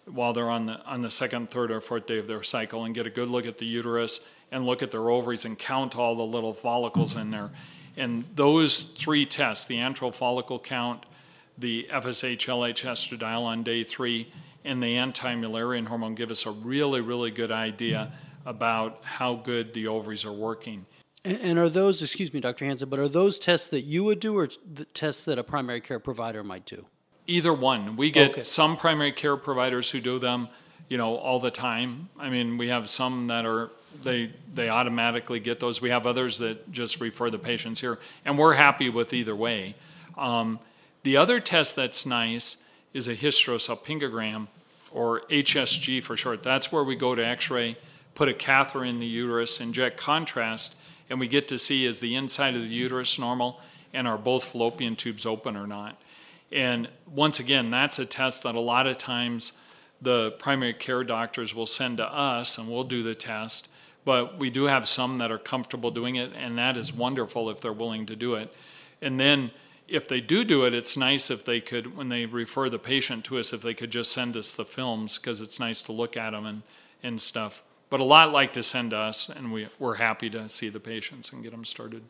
while 0.05 0.31
they're 0.31 0.49
on 0.49 0.67
the 0.67 0.81
on 0.85 1.01
the 1.01 1.11
second, 1.11 1.49
third, 1.49 1.71
or 1.71 1.81
fourth 1.81 2.05
day 2.05 2.19
of 2.19 2.27
their 2.27 2.43
cycle, 2.43 2.85
and 2.85 2.95
get 2.95 3.05
a 3.05 3.09
good 3.09 3.27
look 3.27 3.45
at 3.45 3.57
the 3.57 3.65
uterus 3.65 4.25
and 4.51 4.65
look 4.65 4.81
at 4.81 4.91
their 4.91 5.09
ovaries 5.09 5.43
and 5.43 5.59
count 5.59 5.97
all 5.97 6.15
the 6.15 6.23
little 6.23 6.53
follicles 6.53 7.15
in 7.15 7.31
there. 7.31 7.49
And 7.97 8.25
those 8.35 8.83
three 8.83 9.25
tests, 9.25 9.65
the 9.65 9.77
antral 9.77 10.13
follicle 10.13 10.59
count, 10.59 11.05
the 11.57 11.87
FSH, 11.91 12.37
LH, 12.37 12.85
estradiol 12.85 13.41
on 13.43 13.63
day 13.63 13.83
three, 13.83 14.31
and 14.63 14.81
the 14.81 14.97
anti-Mullerian 14.97 15.87
hormone, 15.87 16.13
give 16.13 16.29
us 16.29 16.45
a 16.45 16.51
really, 16.51 17.01
really 17.01 17.31
good 17.31 17.51
idea 17.51 18.11
about 18.45 18.99
how 19.03 19.35
good 19.35 19.73
the 19.73 19.87
ovaries 19.87 20.23
are 20.23 20.31
working. 20.31 20.85
And 21.25 21.57
are 21.57 21.67
those, 21.67 22.01
excuse 22.01 22.33
me, 22.33 22.39
Dr. 22.39 22.65
Hansen, 22.65 22.87
but 22.87 22.99
are 22.99 23.09
those 23.09 23.39
tests 23.39 23.67
that 23.69 23.81
you 23.81 24.03
would 24.03 24.19
do 24.19 24.37
or 24.37 24.47
the 24.71 24.85
tests 24.85 25.25
that 25.25 25.37
a 25.37 25.43
primary 25.43 25.81
care 25.81 25.99
provider 25.99 26.43
might 26.43 26.65
do? 26.65 26.85
Either 27.25 27.53
one. 27.53 27.97
We 27.97 28.11
get 28.11 28.31
okay. 28.31 28.41
some 28.43 28.77
primary 28.77 29.11
care 29.11 29.35
providers 29.35 29.89
who 29.89 29.99
do 29.99 30.19
them, 30.19 30.47
you 30.87 30.97
know, 30.97 31.17
all 31.17 31.39
the 31.39 31.51
time. 31.51 32.09
I 32.17 32.29
mean, 32.29 32.57
we 32.57 32.69
have 32.69 32.89
some 32.89 33.27
that 33.27 33.45
are 33.45 33.71
they 34.03 34.31
they 34.53 34.69
automatically 34.69 35.39
get 35.39 35.59
those. 35.59 35.81
We 35.81 35.89
have 35.89 36.05
others 36.07 36.37
that 36.39 36.71
just 36.71 36.99
refer 36.99 37.29
the 37.29 37.39
patients 37.39 37.79
here, 37.79 37.99
and 38.25 38.37
we're 38.37 38.53
happy 38.53 38.89
with 38.89 39.13
either 39.13 39.35
way. 39.35 39.75
Um, 40.17 40.59
the 41.03 41.17
other 41.17 41.39
test 41.39 41.75
that's 41.75 42.05
nice 42.05 42.63
is 42.93 43.07
a 43.07 43.15
hysterosalpingogram, 43.15 44.47
or 44.91 45.21
HSG 45.29 46.03
for 46.03 46.17
short. 46.17 46.43
That's 46.43 46.71
where 46.71 46.83
we 46.83 46.95
go 46.95 47.15
to 47.15 47.25
X-ray 47.25 47.77
put 48.17 48.27
a 48.27 48.33
catheter 48.33 48.83
in 48.83 48.99
the 48.99 49.05
uterus, 49.05 49.61
inject 49.61 49.95
contrast, 49.95 50.75
and 51.07 51.19
we 51.19 51.27
get 51.27 51.47
to 51.47 51.59
see 51.59 51.85
is 51.85 51.99
the 51.99 52.15
inside 52.15 52.55
of 52.55 52.63
the 52.63 52.67
uterus 52.67 53.19
normal 53.19 53.61
and 53.93 54.07
are 54.07 54.17
both 54.17 54.43
fallopian 54.43 54.95
tubes 54.95 55.23
open 55.23 55.55
or 55.55 55.67
not. 55.67 56.01
And 56.51 56.89
once 57.05 57.39
again, 57.39 57.69
that's 57.69 57.99
a 57.99 58.07
test 58.07 58.41
that 58.41 58.55
a 58.55 58.59
lot 58.59 58.87
of 58.87 58.97
times 58.97 59.51
the 60.01 60.31
primary 60.31 60.73
care 60.73 61.03
doctors 61.03 61.53
will 61.53 61.67
send 61.67 61.97
to 61.97 62.05
us 62.05 62.57
and 62.57 62.67
we'll 62.67 62.85
do 62.85 63.03
the 63.03 63.13
test. 63.13 63.67
But 64.07 64.39
we 64.39 64.49
do 64.49 64.63
have 64.67 64.87
some 64.87 65.17
that 65.17 65.33
are 65.33 65.37
comfortable 65.37 65.91
doing 65.91 66.15
it, 66.15 66.31
and 66.33 66.57
that 66.57 66.77
is 66.77 66.93
wonderful 66.93 67.49
if 67.49 67.59
they're 67.59 67.73
willing 67.73 68.05
to 68.05 68.15
do 68.15 68.35
it. 68.35 68.53
And 69.01 69.19
then 69.19 69.51
if 69.85 70.07
they 70.07 70.21
do 70.21 70.45
do 70.45 70.63
it, 70.63 70.73
it's 70.73 70.95
nice 70.95 71.29
if 71.29 71.43
they 71.43 71.59
could, 71.59 71.97
when 71.97 72.07
they 72.07 72.25
refer 72.25 72.69
the 72.69 72.79
patient 72.79 73.25
to 73.25 73.37
us, 73.37 73.51
if 73.51 73.61
they 73.61 73.73
could 73.73 73.91
just 73.91 74.13
send 74.13 74.37
us 74.37 74.53
the 74.53 74.63
films 74.63 75.17
because 75.17 75.41
it's 75.41 75.59
nice 75.59 75.81
to 75.81 75.91
look 75.91 76.15
at 76.15 76.29
them 76.29 76.45
and, 76.45 76.61
and 77.03 77.19
stuff. 77.19 77.61
But 77.89 77.99
a 77.99 78.05
lot 78.05 78.31
like 78.31 78.53
to 78.53 78.63
send 78.63 78.93
us, 78.93 79.27
and 79.27 79.51
we, 79.51 79.67
we're 79.77 79.95
happy 79.95 80.29
to 80.29 80.47
see 80.47 80.69
the 80.69 80.79
patients 80.79 81.33
and 81.33 81.43
get 81.43 81.51
them 81.51 81.65
started. 81.65 82.03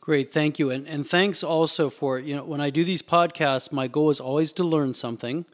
Great, 0.00 0.32
thank 0.32 0.58
you. 0.58 0.72
And, 0.72 0.88
and 0.88 1.06
thanks 1.06 1.44
also 1.44 1.88
for, 1.88 2.18
you 2.18 2.34
know, 2.34 2.42
when 2.42 2.60
I 2.60 2.70
do 2.70 2.84
these 2.84 3.00
podcasts, 3.00 3.70
my 3.70 3.86
goal 3.86 4.10
is 4.10 4.18
always 4.18 4.52
to 4.54 4.64
learn 4.64 4.92
something. 4.92 5.44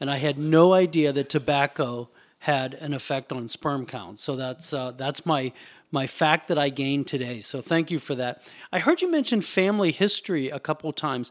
and 0.00 0.10
I 0.10 0.16
had 0.16 0.38
no 0.38 0.72
idea 0.72 1.12
that 1.12 1.28
tobacco 1.28 2.08
had 2.40 2.74
an 2.74 2.94
effect 2.94 3.32
on 3.32 3.48
sperm 3.48 3.86
count. 3.86 4.18
So 4.18 4.34
that's 4.34 4.72
uh, 4.72 4.92
that's 4.92 5.24
my 5.24 5.52
my 5.92 6.06
fact 6.06 6.48
that 6.48 6.58
I 6.58 6.68
gained 6.68 7.06
today. 7.06 7.40
So 7.40 7.60
thank 7.60 7.90
you 7.90 7.98
for 7.98 8.14
that. 8.14 8.42
I 8.72 8.78
heard 8.78 9.02
you 9.02 9.10
mention 9.10 9.42
family 9.42 9.92
history 9.92 10.48
a 10.48 10.60
couple 10.60 10.92
times. 10.92 11.30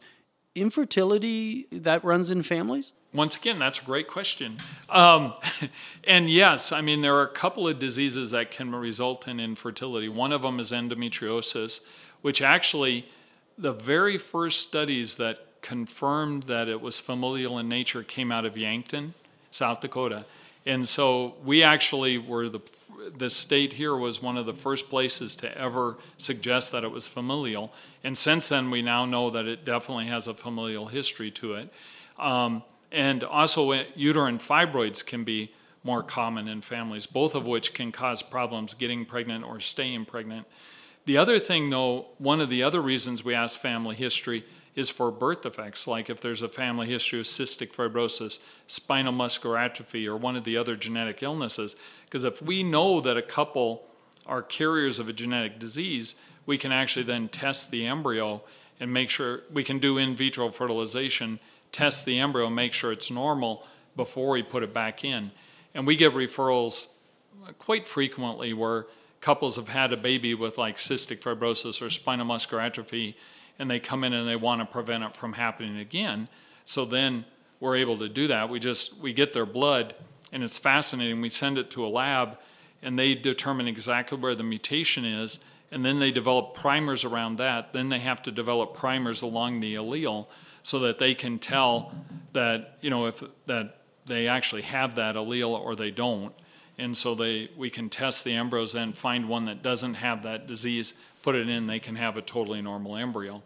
Infertility 0.55 1.67
that 1.71 2.03
runs 2.03 2.29
in 2.29 2.43
families? 2.43 2.93
Once 3.13 3.37
again, 3.37 3.57
that's 3.57 3.79
a 3.81 3.83
great 3.83 4.07
question. 4.07 4.57
Um, 4.89 5.33
and 6.03 6.29
yes, 6.29 6.71
I 6.71 6.81
mean, 6.81 7.01
there 7.01 7.15
are 7.15 7.23
a 7.23 7.33
couple 7.33 7.67
of 7.67 7.79
diseases 7.79 8.31
that 8.31 8.51
can 8.51 8.73
result 8.75 9.27
in 9.27 9.39
infertility. 9.39 10.09
One 10.09 10.31
of 10.31 10.41
them 10.41 10.59
is 10.59 10.71
endometriosis, 10.71 11.79
which 12.21 12.41
actually, 12.41 13.07
the 13.57 13.73
very 13.73 14.17
first 14.17 14.61
studies 14.61 15.15
that 15.17 15.61
confirmed 15.61 16.43
that 16.43 16.67
it 16.67 16.81
was 16.81 16.99
familial 16.99 17.57
in 17.57 17.67
nature 17.67 18.03
came 18.03 18.31
out 18.31 18.45
of 18.45 18.57
Yankton, 18.57 19.13
South 19.51 19.81
Dakota. 19.81 20.25
And 20.65 20.87
so 20.87 21.35
we 21.43 21.63
actually 21.63 22.17
were 22.17 22.49
the 22.49 22.61
the 23.17 23.29
state 23.29 23.73
here 23.73 23.95
was 23.95 24.21
one 24.21 24.37
of 24.37 24.45
the 24.45 24.53
first 24.53 24.89
places 24.89 25.35
to 25.37 25.57
ever 25.57 25.97
suggest 26.17 26.71
that 26.71 26.83
it 26.83 26.91
was 26.91 27.07
familial. 27.07 27.71
And 28.03 28.17
since 28.17 28.49
then, 28.49 28.69
we 28.71 28.81
now 28.81 29.05
know 29.05 29.29
that 29.29 29.45
it 29.45 29.65
definitely 29.65 30.07
has 30.07 30.27
a 30.27 30.33
familial 30.33 30.87
history 30.87 31.31
to 31.31 31.55
it. 31.55 31.73
Um, 32.17 32.63
and 32.91 33.23
also, 33.23 33.71
uh, 33.71 33.83
uterine 33.95 34.37
fibroids 34.37 35.05
can 35.05 35.23
be 35.23 35.53
more 35.83 36.03
common 36.03 36.47
in 36.47 36.61
families, 36.61 37.05
both 37.05 37.35
of 37.35 37.47
which 37.47 37.73
can 37.73 37.91
cause 37.91 38.21
problems 38.21 38.73
getting 38.73 39.05
pregnant 39.05 39.45
or 39.45 39.59
staying 39.59 40.05
pregnant. 40.05 40.45
The 41.05 41.17
other 41.17 41.39
thing, 41.39 41.69
though, 41.69 42.07
one 42.17 42.41
of 42.41 42.49
the 42.49 42.63
other 42.63 42.81
reasons 42.81 43.23
we 43.23 43.33
ask 43.33 43.59
family 43.59 43.95
history 43.95 44.45
is 44.75 44.89
for 44.89 45.11
birth 45.11 45.41
defects, 45.41 45.88
like 45.88 46.09
if 46.09 46.21
there's 46.21 46.41
a 46.41 46.47
family 46.47 46.88
history 46.88 47.19
of 47.19 47.25
cystic 47.25 47.73
fibrosis, 47.73 48.39
spinal 48.67 49.11
muscular 49.11 49.57
atrophy, 49.57 50.07
or 50.07 50.15
one 50.15 50.35
of 50.35 50.43
the 50.43 50.57
other 50.57 50.75
genetic 50.75 51.23
illnesses. 51.23 51.75
Because 52.05 52.23
if 52.23 52.41
we 52.41 52.63
know 52.63 53.01
that 53.01 53.17
a 53.17 53.21
couple 53.21 53.83
are 54.25 54.41
carriers 54.41 54.99
of 54.99 55.09
a 55.09 55.13
genetic 55.13 55.59
disease, 55.59 56.15
we 56.45 56.57
can 56.57 56.71
actually 56.71 57.03
then 57.03 57.27
test 57.27 57.71
the 57.71 57.85
embryo 57.85 58.41
and 58.79 58.93
make 58.93 59.09
sure 59.09 59.41
we 59.51 59.63
can 59.63 59.79
do 59.79 59.97
in 59.97 60.15
vitro 60.15 60.49
fertilization, 60.49 61.39
test 61.71 62.05
the 62.05 62.19
embryo, 62.19 62.49
make 62.49 62.73
sure 62.73 62.91
it's 62.91 63.11
normal 63.11 63.65
before 63.95 64.31
we 64.31 64.43
put 64.43 64.63
it 64.63 64.73
back 64.73 65.03
in. 65.03 65.31
And 65.73 65.85
we 65.85 65.95
get 65.95 66.13
referrals 66.13 66.88
quite 67.57 67.88
frequently 67.88 68.53
where 68.53 68.85
couples 69.21 69.57
have 69.57 69.69
had 69.69 69.91
a 69.91 69.97
baby 69.97 70.33
with 70.33 70.57
like 70.57 70.77
cystic 70.77 71.19
fibrosis 71.19 71.81
or 71.81 71.89
spinal 71.89 72.25
muscular 72.25 72.63
atrophy 72.63 73.15
and 73.59 73.69
they 73.69 73.79
come 73.79 74.03
in 74.03 74.13
and 74.13 74.27
they 74.27 74.37
want 74.37 74.61
to 74.61 74.65
prevent 74.65 75.03
it 75.03 75.15
from 75.15 75.33
happening 75.33 75.77
again. 75.77 76.27
So 76.65 76.85
then 76.85 77.25
we're 77.59 77.75
able 77.75 77.97
to 77.99 78.09
do 78.09 78.27
that. 78.27 78.49
We 78.49 78.59
just 78.59 78.97
we 78.97 79.13
get 79.13 79.33
their 79.33 79.45
blood 79.45 79.93
and 80.31 80.43
it's 80.43 80.57
fascinating. 80.57 81.21
We 81.21 81.29
send 81.29 81.57
it 81.57 81.69
to 81.71 81.85
a 81.85 81.89
lab 81.89 82.37
and 82.81 82.97
they 82.97 83.13
determine 83.13 83.67
exactly 83.67 84.17
where 84.17 84.35
the 84.35 84.43
mutation 84.43 85.03
is 85.05 85.39
and 85.71 85.85
then 85.85 85.99
they 85.99 86.11
develop 86.11 86.55
primers 86.55 87.03
around 87.03 87.37
that. 87.37 87.73
Then 87.73 87.89
they 87.89 87.99
have 87.99 88.23
to 88.23 88.31
develop 88.31 88.73
primers 88.73 89.21
along 89.21 89.59
the 89.59 89.75
allele 89.75 90.27
so 90.63 90.79
that 90.79 90.99
they 90.99 91.13
can 91.13 91.39
tell 91.39 91.93
that, 92.33 92.77
you 92.81 92.89
know, 92.89 93.05
if 93.07 93.23
that 93.45 93.77
they 94.05 94.27
actually 94.27 94.63
have 94.63 94.95
that 94.95 95.15
allele 95.15 95.49
or 95.49 95.75
they 95.75 95.91
don't. 95.91 96.33
And 96.77 96.95
so 96.95 97.13
they 97.13 97.49
we 97.57 97.69
can 97.69 97.89
test 97.89 98.23
the 98.23 98.33
embryos 98.33 98.73
and 98.73 98.97
find 98.97 99.27
one 99.27 99.45
that 99.45 99.61
doesn't 99.61 99.95
have 99.95 100.23
that 100.23 100.47
disease 100.47 100.93
put 101.21 101.35
it 101.35 101.49
in, 101.49 101.67
they 101.67 101.79
can 101.79 101.95
have 101.95 102.17
a 102.17 102.21
totally 102.21 102.61
normal 102.61 102.95
embryo. 102.95 103.41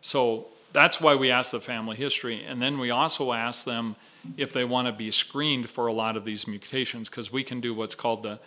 So 0.00 0.46
that's 0.72 1.00
why 1.00 1.14
we 1.14 1.30
ask 1.30 1.52
the 1.52 1.60
family 1.60 1.96
history. 1.96 2.44
And 2.44 2.60
then 2.60 2.78
we 2.78 2.90
also 2.90 3.32
ask 3.32 3.64
them 3.64 3.96
if 4.36 4.52
they 4.52 4.64
want 4.64 4.86
to 4.86 4.92
be 4.92 5.10
screened 5.10 5.68
for 5.70 5.86
a 5.86 5.92
lot 5.92 6.16
of 6.16 6.24
these 6.24 6.46
mutations, 6.46 7.08
because 7.08 7.32
we 7.32 7.42
can 7.44 7.60
do 7.60 7.74
what's 7.74 7.94
called 7.94 8.22
the 8.22 8.38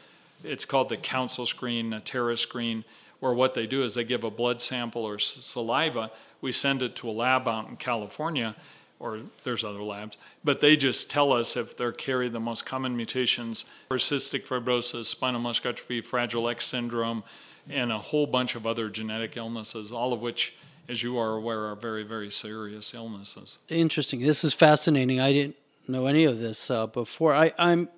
it's 0.44 0.64
called 0.64 0.88
the 0.88 0.98
Counsyl 0.98 1.46
screen, 1.46 1.90
Natera 1.90 2.38
screen, 2.38 2.86
where 3.20 3.34
what 3.34 3.54
they 3.54 3.68
do 3.68 3.84
is 3.84 3.96
they 3.96 4.06
give 4.06 4.24
a 4.24 4.32
blood 4.32 4.62
sample 4.62 5.04
or 5.04 5.20
saliva. 5.20 6.12
We 6.42 6.54
send 6.54 6.82
it 6.82 6.96
to 6.98 7.10
a 7.10 7.12
lab 7.12 7.48
out 7.48 7.68
in 7.68 7.76
California, 7.76 8.56
or 9.00 9.20
there's 9.44 9.64
other 9.64 9.84
labs, 9.84 10.18
but 10.44 10.62
they 10.62 10.78
just 10.78 11.10
tell 11.10 11.34
us 11.34 11.58
if 11.58 11.76
they're 11.76 11.92
carry 11.92 12.30
the 12.30 12.40
most 12.40 12.66
common 12.66 12.96
mutations 12.96 13.66
for 13.90 13.98
cystic 13.98 14.46
fibrosis, 14.46 15.06
spinal 15.06 15.42
muscular 15.42 15.74
atrophy, 15.74 16.02
Fragile 16.02 16.48
X 16.50 16.68
syndrome, 16.68 17.24
and 17.70 17.92
a 17.92 17.98
whole 18.00 18.28
bunch 18.28 18.56
of 18.56 18.66
other 18.66 18.90
genetic 18.90 19.38
illnesses, 19.38 19.92
all 19.92 20.14
of 20.14 20.22
which, 20.22 20.56
as 20.88 21.04
you 21.04 21.18
are 21.18 21.34
aware, 21.34 21.66
are 21.66 21.76
very, 21.76 22.04
very 22.04 22.32
serious 22.32 22.94
illnesses. 22.94 23.58
Interesting. 23.68 24.22
This 24.22 24.44
is 24.44 24.54
fascinating. 24.54 25.20
I 25.20 25.34
didn't 25.34 25.56
know 25.88 26.06
any 26.06 26.26
of 26.26 26.40
this 26.40 26.70
uh, 26.72 26.88
before. 26.88 27.36
I, 27.36 27.52
I'm 27.58 27.90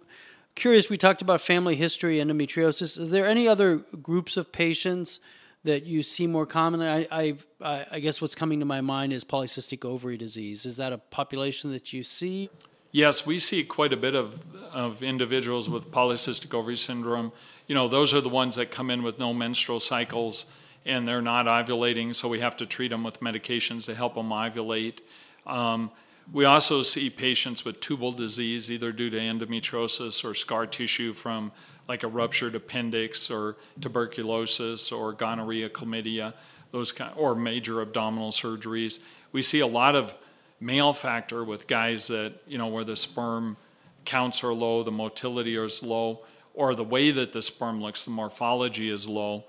curious. 0.55 0.89
We 0.89 0.97
talked 0.97 1.21
about 1.21 1.41
family 1.41 1.75
history, 1.75 2.17
endometriosis. 2.17 2.99
Is 2.99 3.11
there 3.11 3.27
any 3.27 3.47
other 3.47 3.77
groups 3.77 4.37
of 4.37 4.51
patients 4.51 5.19
that 5.63 5.85
you 5.85 6.03
see 6.03 6.27
more 6.27 6.45
commonly? 6.45 6.87
I, 6.87 7.35
I, 7.61 7.85
I 7.91 7.99
guess 7.99 8.21
what's 8.21 8.35
coming 8.35 8.59
to 8.59 8.65
my 8.65 8.81
mind 8.81 9.13
is 9.13 9.23
polycystic 9.23 9.85
ovary 9.85 10.17
disease. 10.17 10.65
Is 10.65 10.77
that 10.77 10.91
a 10.91 10.97
population 10.97 11.71
that 11.71 11.93
you 11.93 12.03
see? 12.03 12.49
Yes, 12.91 13.25
we 13.25 13.39
see 13.39 13.63
quite 13.63 13.93
a 13.93 13.97
bit 13.97 14.15
of, 14.15 14.41
of 14.73 15.01
individuals 15.01 15.69
with 15.69 15.91
polycystic 15.91 16.53
ovary 16.53 16.75
syndrome. 16.75 17.31
You 17.67 17.75
know, 17.75 17.87
those 17.87 18.13
are 18.13 18.19
the 18.19 18.29
ones 18.29 18.55
that 18.57 18.69
come 18.69 18.89
in 18.89 19.01
with 19.01 19.17
no 19.17 19.33
menstrual 19.33 19.79
cycles 19.79 20.45
and 20.85 21.07
they're 21.07 21.21
not 21.21 21.45
ovulating, 21.45 22.13
so 22.13 22.27
we 22.27 22.39
have 22.39 22.57
to 22.57 22.65
treat 22.65 22.89
them 22.89 23.03
with 23.03 23.21
medications 23.21 23.85
to 23.85 23.95
help 23.95 24.15
them 24.15 24.29
ovulate. 24.29 24.99
Um, 25.45 25.91
we 26.33 26.45
also 26.45 26.81
see 26.81 27.09
patients 27.09 27.63
with 27.63 27.79
tubal 27.79 28.11
disease, 28.11 28.71
either 28.71 28.91
due 28.91 29.09
to 29.09 29.17
endometriosis 29.17 30.25
or 30.25 30.33
scar 30.33 30.65
tissue 30.65 31.13
from 31.13 31.51
like 31.87 32.03
a 32.03 32.07
ruptured 32.07 32.55
appendix 32.55 33.29
or 33.29 33.57
tuberculosis 33.79 34.91
or 34.91 35.13
gonorrhea, 35.13 35.69
chlamydia, 35.69 36.33
those 36.71 36.91
kind, 36.91 37.13
or 37.15 37.35
major 37.35 37.81
abdominal 37.81 38.31
surgeries. 38.31 38.99
We 39.31 39.41
see 39.41 39.59
a 39.59 39.67
lot 39.67 39.95
of 39.95 40.15
male 40.61 40.93
factor 40.93 41.43
with 41.43 41.67
guys 41.67 42.07
that, 42.07 42.35
you 42.47 42.57
know, 42.57 42.67
where 42.67 42.83
the 42.83 42.95
sperm 42.95 43.57
counts 44.05 44.43
are 44.43 44.53
low, 44.53 44.83
the 44.83 44.91
motility 44.91 45.57
is 45.57 45.83
low, 45.83 46.23
or 46.53 46.75
the 46.75 46.83
way 46.83 47.11
that 47.11 47.33
the 47.33 47.41
sperm 47.41 47.81
looks, 47.81 48.05
the 48.05 48.11
morphology 48.11 48.89
is 48.89 49.07
low. 49.09 49.43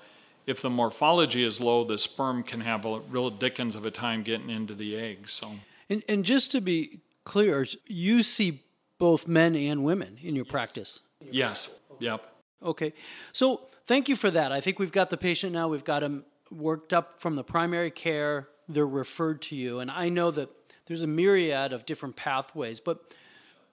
If 0.46 0.60
the 0.60 0.70
morphology 0.70 1.44
is 1.44 1.60
low, 1.60 1.84
the 1.84 1.98
sperm 1.98 2.42
can 2.42 2.62
have 2.62 2.84
a 2.84 3.00
real 3.00 3.30
dickens 3.30 3.74
of 3.76 3.86
a 3.86 3.90
time 3.90 4.22
getting 4.22 4.50
into 4.50 4.74
the 4.74 4.96
egg. 4.96 5.28
So, 5.28 5.52
and, 5.88 6.02
and 6.08 6.24
just 6.24 6.50
to 6.52 6.60
be 6.60 7.00
clear, 7.24 7.66
you 7.86 8.22
see 8.22 8.62
both 8.98 9.28
men 9.28 9.54
and 9.54 9.84
women 9.84 10.18
in 10.20 10.34
your 10.34 10.44
practice. 10.44 11.00
Yes. 11.20 11.70
Yep. 12.00 12.26
Okay. 12.62 12.92
So 13.32 13.62
thank 13.86 14.08
you 14.08 14.16
for 14.16 14.30
that. 14.30 14.50
I 14.50 14.60
think 14.60 14.78
we've 14.78 14.92
got 14.92 15.10
the 15.10 15.16
patient 15.16 15.52
now. 15.52 15.68
We've 15.68 15.84
got 15.84 16.00
them 16.00 16.24
worked 16.50 16.92
up 16.92 17.20
from 17.20 17.36
the 17.36 17.44
primary 17.44 17.90
care. 17.90 18.48
They're 18.68 18.86
referred 18.86 19.42
to 19.42 19.56
you, 19.56 19.80
and 19.80 19.90
I 19.90 20.08
know 20.08 20.30
that 20.30 20.48
there's 20.92 21.02
a 21.02 21.06
myriad 21.06 21.72
of 21.72 21.86
different 21.86 22.16
pathways. 22.16 22.78
But 22.78 23.14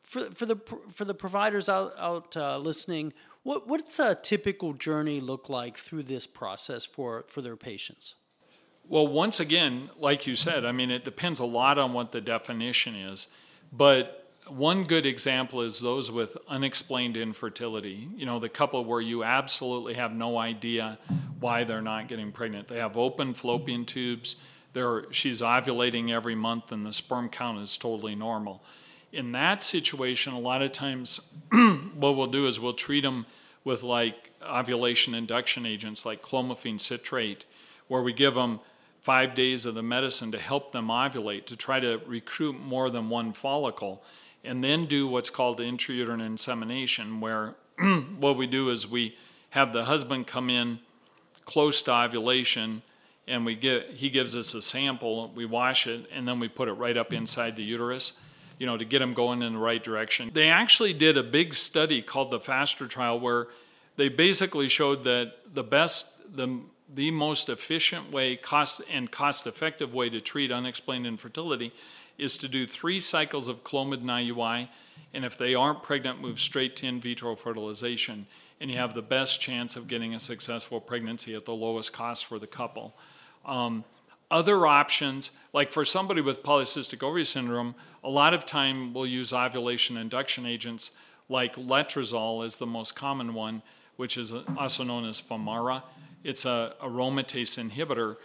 for 0.04 0.32
for 0.32 0.46
the 0.46 0.56
for 0.90 1.04
the 1.04 1.14
providers 1.14 1.68
out 1.68 1.94
out 2.00 2.38
uh, 2.38 2.58
listening, 2.58 3.14
what 3.44 3.68
what's 3.68 4.00
a 4.00 4.16
typical 4.16 4.74
journey 4.74 5.20
look 5.20 5.50
like 5.50 5.78
through 5.78 6.04
this 6.04 6.26
process 6.26 6.86
for 6.86 7.26
for 7.28 7.42
their 7.42 7.58
patients? 7.58 8.16
Well, 8.88 9.06
once 9.06 9.40
again, 9.40 9.90
like 10.00 10.26
you 10.26 10.36
said, 10.36 10.66
I 10.66 10.72
mean, 10.72 10.90
it 10.90 11.04
depends 11.06 11.40
a 11.40 11.46
lot 11.46 11.78
on 11.78 11.94
what 11.94 12.12
the 12.12 12.22
definition 12.22 12.96
is, 12.96 13.28
but 13.72 14.16
one 14.48 14.86
good 14.86 15.06
example 15.06 15.62
is 15.62 15.80
those 15.80 16.10
with 16.10 16.36
unexplained 16.48 17.16
infertility. 17.16 18.08
You 18.16 18.26
know, 18.26 18.40
the 18.40 18.50
couple 18.50 18.84
where 18.84 19.02
you 19.02 19.24
absolutely 19.24 19.94
have 19.96 20.12
no 20.12 20.40
idea 20.40 20.98
why 21.40 21.66
they're 21.66 21.84
not 21.84 22.08
getting 22.08 22.32
pregnant. 22.32 22.68
They 22.68 22.78
have 22.78 22.98
open 22.98 23.36
fallopian 23.36 23.86
tubes 23.86 24.38
she's 25.12 25.42
ovulating 25.42 26.12
every 26.12 26.36
month 26.36 26.72
and 26.72 26.86
the 26.86 26.94
sperm 26.94 27.30
count 27.30 27.60
is 27.60 27.78
totally 27.78 28.16
normal. 28.16 28.64
In 29.12 29.32
that 29.32 29.64
situation, 29.64 30.34
a 30.34 30.40
lot 30.40 30.62
of 30.62 30.72
times 30.72 31.20
what 31.52 32.16
we'll 32.16 32.28
do 32.28 32.46
is 32.48 32.60
we'll 32.60 32.74
treat 32.74 33.02
them 33.02 33.26
with 33.64 33.84
like 33.84 34.32
ovulation 34.44 35.16
induction 35.16 35.66
agents 35.66 36.06
like 36.06 36.22
clomiphene 36.22 36.80
citrate, 36.80 37.46
where 37.88 38.02
we 38.02 38.14
give 38.14 38.36
them 38.36 38.60
five 39.02 39.34
days 39.34 39.66
of 39.66 39.76
the 39.76 39.84
medicine 39.84 40.32
to 40.32 40.40
help 40.40 40.72
them 40.72 40.88
ovulate, 40.88 41.46
to 41.46 41.56
try 41.56 41.80
to 41.80 42.00
recruit 42.06 42.60
more 42.60 42.90
than 42.90 43.10
one 43.10 43.34
follicle, 43.34 44.04
and 44.44 44.64
then 44.64 44.86
do 44.86 45.08
what's 45.08 45.30
called 45.30 45.60
intrauterine 45.60 46.26
insemination, 46.26 47.20
where 47.20 47.56
what 48.20 48.38
we 48.38 48.46
do 48.46 48.70
is 48.70 48.88
we 48.88 49.16
have 49.52 49.74
the 49.74 49.86
husband 49.86 50.28
come 50.28 50.50
in 50.50 50.80
close 51.46 51.82
to 51.82 51.92
ovulation 51.92 52.82
and 53.30 53.46
we 53.46 53.56
get 53.56 53.90
he 53.92 54.10
gives 54.10 54.36
us 54.36 54.54
a 54.54 54.62
sample 54.62 55.32
we 55.36 55.46
wash 55.46 55.88
it 55.88 56.06
and 56.12 56.28
then 56.28 56.40
we 56.40 56.48
put 56.48 56.68
it 56.68 56.74
right 56.74 56.98
up 56.98 57.14
inside 57.14 57.56
the 57.56 57.64
uterus 57.64 58.14
you 58.58 58.66
know 58.66 58.78
to 58.78 58.86
get 58.86 59.00
them 59.00 59.14
going 59.14 59.42
in 59.42 59.54
the 59.54 59.60
right 59.60 59.84
direction 59.84 60.30
they 60.34 60.50
actually 60.50 60.94
did 60.94 61.18
a 61.18 61.24
big 61.24 61.54
study 61.54 62.02
called 62.02 62.32
the 62.32 62.40
FASTT 62.40 62.90
trial 62.90 63.20
where 63.20 63.48
they 63.96 64.10
basically 64.10 64.68
showed 64.68 65.04
that 65.04 65.34
the 65.54 65.64
best 65.64 66.08
the 66.36 66.60
the 66.92 67.12
most 67.12 67.50
efficient 67.50 68.12
way 68.12 68.36
cost 68.36 68.82
and 68.92 69.12
cost 69.12 69.46
effective 69.46 69.94
way 69.94 70.10
to 70.10 70.20
treat 70.20 70.52
unexplained 70.52 71.06
infertility 71.06 71.72
is 72.20 72.38
to 72.38 72.48
do 72.48 72.68
three 72.68 73.00
cycles 73.00 73.48
of 73.48 73.64
Clomid 73.64 74.02
and 74.02 74.10
IUI, 74.10 74.68
and 75.14 75.24
if 75.24 75.38
they 75.38 75.56
aren't 75.56 75.82
pregnant, 75.82 76.22
move 76.22 76.40
straight 76.40 76.76
to 76.78 76.86
in 76.86 77.00
vitro 77.00 77.36
fertilization, 77.36 78.28
and 78.60 78.70
you 78.70 78.78
have 78.78 78.94
the 78.94 79.02
best 79.02 79.40
chance 79.40 79.76
of 79.76 79.88
getting 79.88 80.14
a 80.14 80.20
successful 80.20 80.82
pregnancy 80.82 81.34
at 81.34 81.46
the 81.46 81.54
lowest 81.54 81.94
cost 81.94 82.26
for 82.26 82.38
the 82.38 82.48
couple. 82.48 82.94
Um, 83.50 83.84
other 84.32 84.68
options, 84.68 85.32
like 85.54 85.72
for 85.72 85.84
somebody 85.84 86.22
with 86.22 86.44
polycystic 86.44 87.02
ovary 87.02 87.26
syndrome, 87.26 87.74
a 88.04 88.10
lot 88.10 88.36
of 88.36 88.46
time 88.46 88.94
we'll 88.94 89.08
use 89.08 89.34
ovulation 89.34 89.98
induction 89.98 90.46
agents 90.46 90.92
like 91.30 91.56
letrozole 91.56 92.46
is 92.46 92.58
the 92.58 92.68
most 92.68 92.96
common 92.96 93.34
one, 93.34 93.64
which 93.96 94.18
is 94.18 94.32
also 94.58 94.84
known 94.84 95.06
as 95.06 95.20
Femara. 95.20 95.84
It's 96.24 96.46
a 96.46 96.74
aromatase 96.82 97.58
inhibitor, 97.58 98.18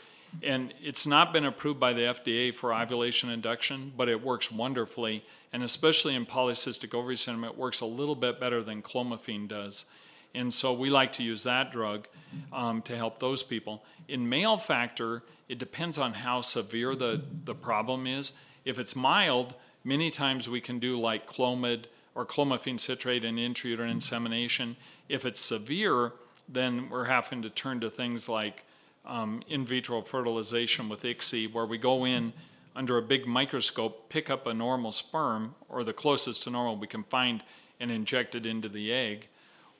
and 0.42 0.74
it's 0.82 1.06
not 1.06 1.32
been 1.32 1.46
approved 1.46 1.80
by 1.80 1.94
the 1.94 2.02
FDA 2.02 2.54
for 2.54 2.74
ovulation 2.74 3.30
induction, 3.30 3.92
but 3.96 4.08
it 4.08 4.22
works 4.22 4.52
wonderfully, 4.52 5.24
and 5.52 5.62
especially 5.62 6.14
in 6.14 6.26
polycystic 6.26 6.94
ovary 6.94 7.16
syndrome, 7.16 7.44
it 7.44 7.56
works 7.56 7.80
a 7.80 7.86
little 7.86 8.16
bit 8.16 8.40
better 8.40 8.62
than 8.62 8.82
clomiphene 8.82 9.48
does. 9.48 9.86
And 10.34 10.52
so 10.52 10.72
we 10.72 10.90
like 10.90 11.12
to 11.12 11.22
use 11.22 11.44
that 11.44 11.70
drug 11.70 12.08
um, 12.52 12.82
to 12.82 12.96
help 12.96 13.18
those 13.18 13.42
people. 13.42 13.84
In 14.08 14.28
male 14.28 14.56
factor, 14.56 15.22
it 15.48 15.58
depends 15.58 15.98
on 15.98 16.14
how 16.14 16.40
severe 16.40 16.94
the, 16.94 17.22
the 17.44 17.54
problem 17.54 18.06
is. 18.06 18.32
If 18.64 18.78
it's 18.78 18.96
mild, 18.96 19.54
many 19.84 20.10
times 20.10 20.48
we 20.48 20.60
can 20.60 20.78
do 20.78 20.98
like 20.98 21.26
Clomid 21.26 21.84
or 22.14 22.24
clomiphene 22.24 22.80
citrate 22.80 23.24
and 23.24 23.38
intrauterine 23.38 23.90
insemination. 23.90 24.76
If 25.08 25.24
it's 25.24 25.40
severe, 25.40 26.12
then 26.48 26.88
we're 26.90 27.04
having 27.04 27.42
to 27.42 27.50
turn 27.50 27.80
to 27.80 27.90
things 27.90 28.28
like 28.28 28.64
um, 29.06 29.42
in 29.48 29.64
vitro 29.66 30.00
fertilization 30.00 30.88
with 30.88 31.02
ICSI, 31.02 31.52
where 31.52 31.66
we 31.66 31.78
go 31.78 32.04
in 32.04 32.32
under 32.76 32.96
a 32.96 33.02
big 33.02 33.26
microscope, 33.26 34.08
pick 34.08 34.30
up 34.30 34.46
a 34.46 34.54
normal 34.54 34.92
sperm 34.92 35.54
or 35.68 35.84
the 35.84 35.92
closest 35.92 36.44
to 36.44 36.50
normal 36.50 36.76
we 36.76 36.86
can 36.86 37.04
find, 37.04 37.42
and 37.80 37.90
inject 37.90 38.34
it 38.34 38.46
into 38.46 38.68
the 38.68 38.92
egg, 38.92 39.28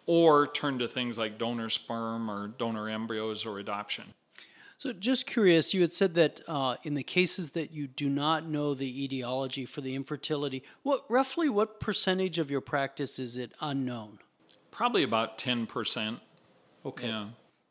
or 0.07 0.47
turn 0.47 0.79
to 0.79 0.89
things 0.89 1.19
like 1.19 1.39
donor 1.39 1.69
sperm 1.69 2.31
or 2.31 2.49
donor 2.49 2.89
embryos 2.89 3.47
or 3.47 3.59
adoption. 3.59 4.05
So, 4.77 4.93
just 4.93 5.27
curious, 5.27 5.73
you 5.73 5.81
had 5.81 5.93
said 5.93 6.15
that 6.15 6.41
uh, 6.47 6.77
in 6.83 6.95
the 6.95 7.03
cases 7.03 7.53
that 7.53 7.73
you 7.73 7.87
do 7.87 8.09
not 8.09 8.47
know 8.47 8.75
the 8.75 9.05
etiology 9.05 9.65
for 9.65 9.81
the 9.81 9.95
infertility, 9.95 10.63
what 10.83 11.05
roughly 11.09 11.49
what 11.49 11.81
percentage 11.81 12.39
of 12.39 12.51
your 12.51 12.61
practice 12.61 13.19
is 13.19 13.39
it 13.39 13.53
unknown? 13.61 14.19
Probably 14.71 15.03
about 15.03 15.39
ten 15.39 15.67
percent. 15.67 16.19
Okay. 16.85 17.09
Yeah. 17.09 17.29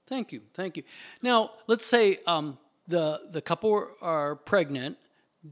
Thank 0.07 0.31
you, 0.31 0.41
thank 0.53 0.77
you. 0.77 0.83
Now, 1.21 1.51
let's 1.67 1.85
say 1.85 2.19
um, 2.27 2.57
the 2.87 3.21
the 3.31 3.41
couple 3.41 3.89
are 4.01 4.35
pregnant. 4.35 4.97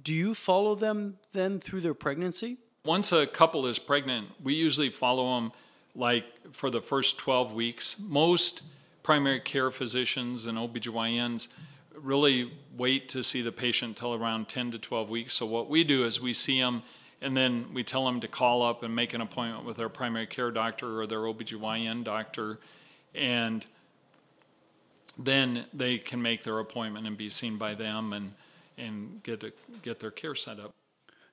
Do 0.04 0.14
you 0.14 0.34
follow 0.34 0.76
them 0.76 1.18
then 1.34 1.60
through 1.60 1.82
their 1.82 1.94
pregnancy? 1.94 2.58
Once 2.86 3.12
a 3.12 3.28
couple 3.28 3.68
is 3.68 3.78
pregnant, 3.78 4.30
we 4.42 4.54
usually 4.54 4.90
follow 4.90 5.36
them 5.36 5.52
like 5.96 6.26
for 6.52 6.70
the 6.70 6.82
first 6.82 7.18
12 7.18 7.54
weeks. 7.54 8.00
Most 8.00 8.64
primary 9.04 9.40
care 9.40 9.72
physicians 9.72 10.46
and 10.46 10.58
OBGYNs 10.58 11.48
really 11.96 12.52
wait 12.78 13.10
to 13.10 13.24
see 13.24 13.42
the 13.42 13.52
patient 13.52 13.98
till 13.98 14.14
around 14.14 14.48
10 14.48 14.72
to 14.72 14.80
12 14.80 15.10
weeks. 15.10 15.34
So 15.34 15.46
what 15.46 15.70
we 15.70 15.84
do 15.84 16.06
is 16.06 16.22
we 16.22 16.34
see 16.34 16.60
them 16.60 16.84
and 17.22 17.38
then 17.38 17.68
we 17.74 17.84
tell 17.84 18.06
them 18.06 18.20
to 18.22 18.28
call 18.28 18.64
up 18.64 18.82
and 18.84 18.96
make 18.96 19.14
an 19.14 19.22
appointment 19.22 19.66
with 19.66 19.78
their 19.78 19.90
primary 19.90 20.26
care 20.26 20.50
doctor 20.50 21.02
or 21.02 21.08
their 21.08 21.20
OBGYN 21.20 22.04
doctor 22.04 22.60
and 23.14 23.66
then 25.18 25.66
they 25.74 25.98
can 25.98 26.22
make 26.22 26.44
their 26.44 26.60
appointment 26.60 27.06
and 27.06 27.18
be 27.18 27.30
seen 27.30 27.58
by 27.58 27.76
them 27.76 28.14
and 28.14 28.34
and 28.78 29.22
get 29.24 29.44
a, 29.44 29.52
get 29.84 30.00
their 30.00 30.12
care 30.12 30.34
set 30.34 30.60
up. 30.60 30.74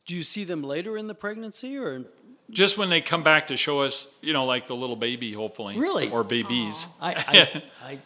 Do 0.05 0.15
you 0.15 0.23
see 0.23 0.45
them 0.45 0.63
later 0.63 0.97
in 0.97 1.07
the 1.07 1.15
pregnancy 1.15 1.77
or 1.77 2.05
just 2.51 2.79
when 2.79 2.89
they 2.89 3.01
come 3.01 3.23
back 3.23 3.49
to 3.49 3.57
show 3.57 3.81
us, 3.81 4.13
you 4.21 4.33
know, 4.33 4.45
like 4.45 4.67
the 4.67 4.77
little 4.77 4.97
baby, 4.97 5.33
hopefully, 5.33 5.79
really, 5.79 6.11
or 6.11 6.25
babies. 6.25 6.87
I, 7.01 7.15
I, 7.15 7.63
I, 7.83 7.99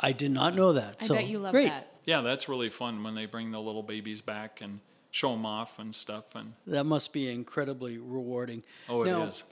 I, 0.00 0.12
did 0.12 0.30
not 0.30 0.54
know 0.54 0.72
that. 0.74 0.96
I 1.00 1.06
so, 1.06 1.14
bet 1.14 1.26
you 1.26 1.38
love 1.38 1.52
great. 1.52 1.68
that. 1.68 1.92
Yeah, 2.04 2.20
that's 2.20 2.48
really 2.48 2.70
fun 2.70 3.02
when 3.02 3.14
they 3.14 3.26
bring 3.26 3.50
the 3.50 3.60
little 3.60 3.82
babies 3.82 4.20
back 4.20 4.60
and 4.60 4.80
show 5.10 5.30
them 5.30 5.46
off 5.46 5.78
and 5.78 5.94
stuff. 5.94 6.34
And 6.34 6.52
that 6.66 6.84
must 6.84 7.12
be 7.12 7.30
incredibly 7.30 7.98
rewarding. 7.98 8.62
Oh, 8.88 9.02
it 9.02 9.06
now, 9.06 9.22
is. 9.24 9.44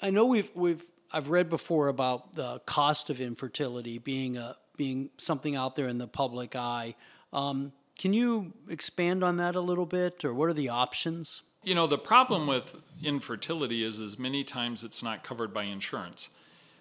I 0.00 0.10
know 0.10 0.24
we've 0.24 0.50
we've 0.54 0.84
I've 1.12 1.28
read 1.28 1.50
before 1.50 1.88
about 1.88 2.32
the 2.32 2.60
cost 2.60 3.10
of 3.10 3.20
infertility 3.20 3.98
being 3.98 4.36
a 4.36 4.56
being 4.76 5.10
something 5.18 5.54
out 5.54 5.76
there 5.76 5.88
in 5.88 5.98
the 5.98 6.06
public 6.06 6.56
eye. 6.56 6.94
Um, 7.32 7.72
can 7.98 8.12
you 8.12 8.52
expand 8.68 9.24
on 9.24 9.36
that 9.38 9.54
a 9.54 9.60
little 9.60 9.86
bit, 9.86 10.24
or 10.24 10.34
what 10.34 10.48
are 10.48 10.54
the 10.54 10.68
options? 10.68 11.42
You 11.66 11.74
know, 11.74 11.88
the 11.88 11.98
problem 11.98 12.46
with 12.46 12.76
infertility 13.02 13.82
is, 13.82 13.98
is 13.98 14.20
many 14.20 14.44
times 14.44 14.84
it's 14.84 15.02
not 15.02 15.24
covered 15.24 15.52
by 15.52 15.64
insurance. 15.64 16.28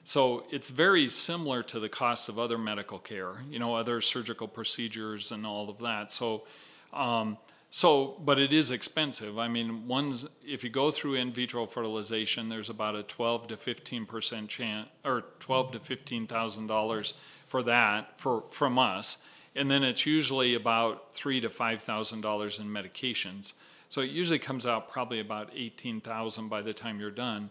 So 0.04 0.45
it's 0.52 0.69
very 0.69 1.10
similar 1.10 1.63
to 1.63 1.80
the 1.80 1.89
cost 1.89 2.30
of 2.30 2.38
other 2.38 2.60
medical 2.60 3.00
care, 3.00 3.38
you 3.50 3.58
know, 3.58 3.74
other 3.74 4.00
surgical 4.00 4.48
procedures 4.48 5.32
and 5.32 5.43
all 5.43 5.71
of 5.71 5.80
that. 5.80 6.12
So, 6.12 6.45
um, 6.93 7.39
so, 7.71 8.21
but 8.24 8.38
it 8.38 8.54
is 8.54 8.69
expensive. 8.69 9.39
I 9.39 9.48
mean, 9.48 9.88
one's 9.88 10.28
if 10.45 10.63
you 10.63 10.69
go 10.69 10.91
through 10.91 11.15
in 11.15 11.32
vitro 11.32 11.65
fertilization, 11.65 12.48
there's 12.48 12.69
about 12.69 12.95
a 12.95 13.02
12 13.02 13.48
to 13.48 13.58
15 13.58 14.06
percent 14.06 14.50
chance, 14.50 14.88
or 15.04 15.24
12 15.39 15.71
to 15.71 15.80
15 15.80 16.28
thousand 16.28 16.67
dollars 16.67 17.15
for 17.48 17.63
that 17.63 18.21
for 18.21 18.43
from 18.52 18.78
us, 18.78 19.24
and 19.56 19.71
then 19.71 19.84
it's 19.84 20.06
usually 20.06 20.54
about 20.54 21.15
three 21.15 21.41
to 21.41 21.50
five 21.50 21.82
thousand 21.82 22.21
dollars 22.21 22.60
in 22.60 22.67
medications. 22.67 23.54
So 23.96 24.02
it 24.02 24.10
usually 24.10 24.40
comes 24.40 24.66
out 24.66 24.90
probably 24.90 25.22
about 25.22 25.52
18,000 25.56 26.50
by 26.50 26.62
the 26.62 26.74
time 26.74 27.00
you're 27.00 27.10
done, 27.10 27.50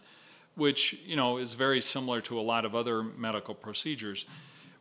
which, 0.53 0.95
you 1.03 1.15
know, 1.15 1.39
is 1.39 1.55
very 1.55 1.81
similar 1.81 2.21
to 2.21 2.39
a 2.39 2.43
lot 2.43 2.65
of 2.65 2.75
other 2.75 3.01
medical 3.01 3.55
procedures. 3.55 4.27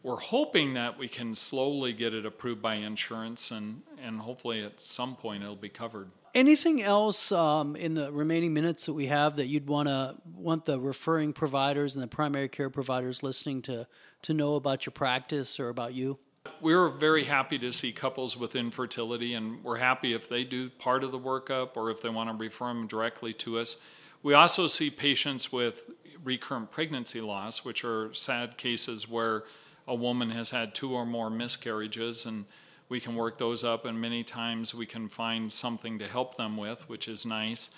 We're 0.02 0.20
hoping 0.20 0.74
that 0.74 0.98
we 0.98 1.08
can 1.08 1.34
slowly 1.34 1.94
get 1.94 2.12
it 2.12 2.26
approved 2.26 2.60
by 2.60 2.74
insurance 2.74 3.50
and, 3.50 3.80
and 3.98 4.20
hopefully 4.20 4.62
at 4.62 4.78
some 4.78 5.16
point 5.16 5.42
it'll 5.42 5.56
be 5.56 5.70
covered. 5.70 6.10
Anything 6.34 6.82
else 6.82 7.32
um, 7.32 7.76
in 7.76 7.94
the 7.94 8.12
remaining 8.12 8.52
minutes 8.52 8.84
that 8.84 8.92
we 8.92 9.06
have 9.06 9.36
that 9.36 9.46
you'd 9.46 9.66
want 9.66 9.88
to 9.88 10.16
want 10.36 10.66
the 10.66 10.78
referring 10.78 11.32
providers 11.32 11.94
and 11.94 12.02
the 12.02 12.08
primary 12.08 12.50
care 12.50 12.68
providers 12.68 13.22
listening 13.22 13.62
to 13.62 13.86
to 14.20 14.34
know 14.34 14.56
about 14.56 14.84
your 14.84 14.90
practice 14.90 15.58
or 15.58 15.70
about 15.70 15.94
you? 15.94 16.18
We're 16.64 16.88
very 16.88 17.24
happy 17.24 17.58
to 17.58 17.72
see 17.72 17.92
couples 17.92 18.38
with 18.38 18.56
infertility, 18.56 19.34
and 19.34 19.62
we're 19.62 19.76
happy 19.76 20.14
if 20.14 20.30
they 20.30 20.44
do 20.44 20.70
part 20.70 21.04
of 21.04 21.12
the 21.12 21.18
workup 21.18 21.76
or 21.76 21.90
if 21.90 22.00
they 22.00 22.08
want 22.08 22.30
to 22.30 22.34
refer 22.34 22.68
them 22.68 22.86
directly 22.86 23.34
to 23.34 23.58
us. 23.58 23.76
We 24.22 24.32
also 24.32 24.66
see 24.66 24.88
patients 24.88 25.52
with 25.52 25.90
recurrent 26.24 26.70
pregnancy 26.70 27.20
loss, 27.20 27.66
which 27.66 27.84
are 27.84 28.14
sad 28.14 28.56
cases 28.56 29.06
where 29.06 29.44
a 29.86 29.94
woman 29.94 30.30
has 30.30 30.48
had 30.48 30.74
two 30.74 30.94
or 30.94 31.04
more 31.04 31.28
miscarriages, 31.28 32.24
and 32.24 32.46
we 32.88 32.98
can 32.98 33.14
work 33.14 33.36
those 33.36 33.62
up, 33.62 33.84
and 33.84 34.00
many 34.00 34.24
times 34.24 34.74
we 34.74 34.86
can 34.86 35.06
find 35.06 35.52
something 35.52 35.98
to 35.98 36.08
help 36.08 36.36
them 36.36 36.56
with, 36.56 36.88
which 36.88 37.08
is 37.08 37.26
nice. 37.26 37.68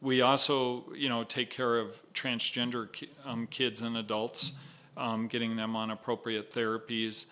We 0.00 0.20
also, 0.20 0.84
you 0.94 1.08
know, 1.08 1.24
take 1.24 1.50
care 1.50 1.78
of 1.78 2.00
transgender 2.12 2.88
um, 3.24 3.48
kids 3.48 3.80
and 3.80 3.96
adults, 3.96 4.52
um, 4.96 5.26
getting 5.26 5.56
them 5.56 5.74
on 5.74 5.90
appropriate 5.90 6.52
therapies. 6.52 7.26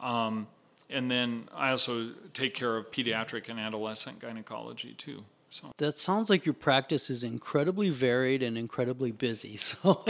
Um, 0.00 0.46
and 0.88 1.10
then 1.10 1.48
I 1.54 1.70
also 1.70 2.10
take 2.34 2.54
care 2.54 2.76
of 2.76 2.90
pediatric 2.90 3.48
and 3.48 3.60
adolescent 3.60 4.18
gynecology 4.18 4.94
too. 4.94 5.24
So 5.50 5.72
that 5.78 5.98
sounds 5.98 6.30
like 6.30 6.46
your 6.46 6.54
practice 6.54 7.10
is 7.10 7.24
incredibly 7.24 7.90
varied 7.90 8.42
and 8.42 8.56
incredibly 8.56 9.12
busy. 9.12 9.56
So, 9.60 10.04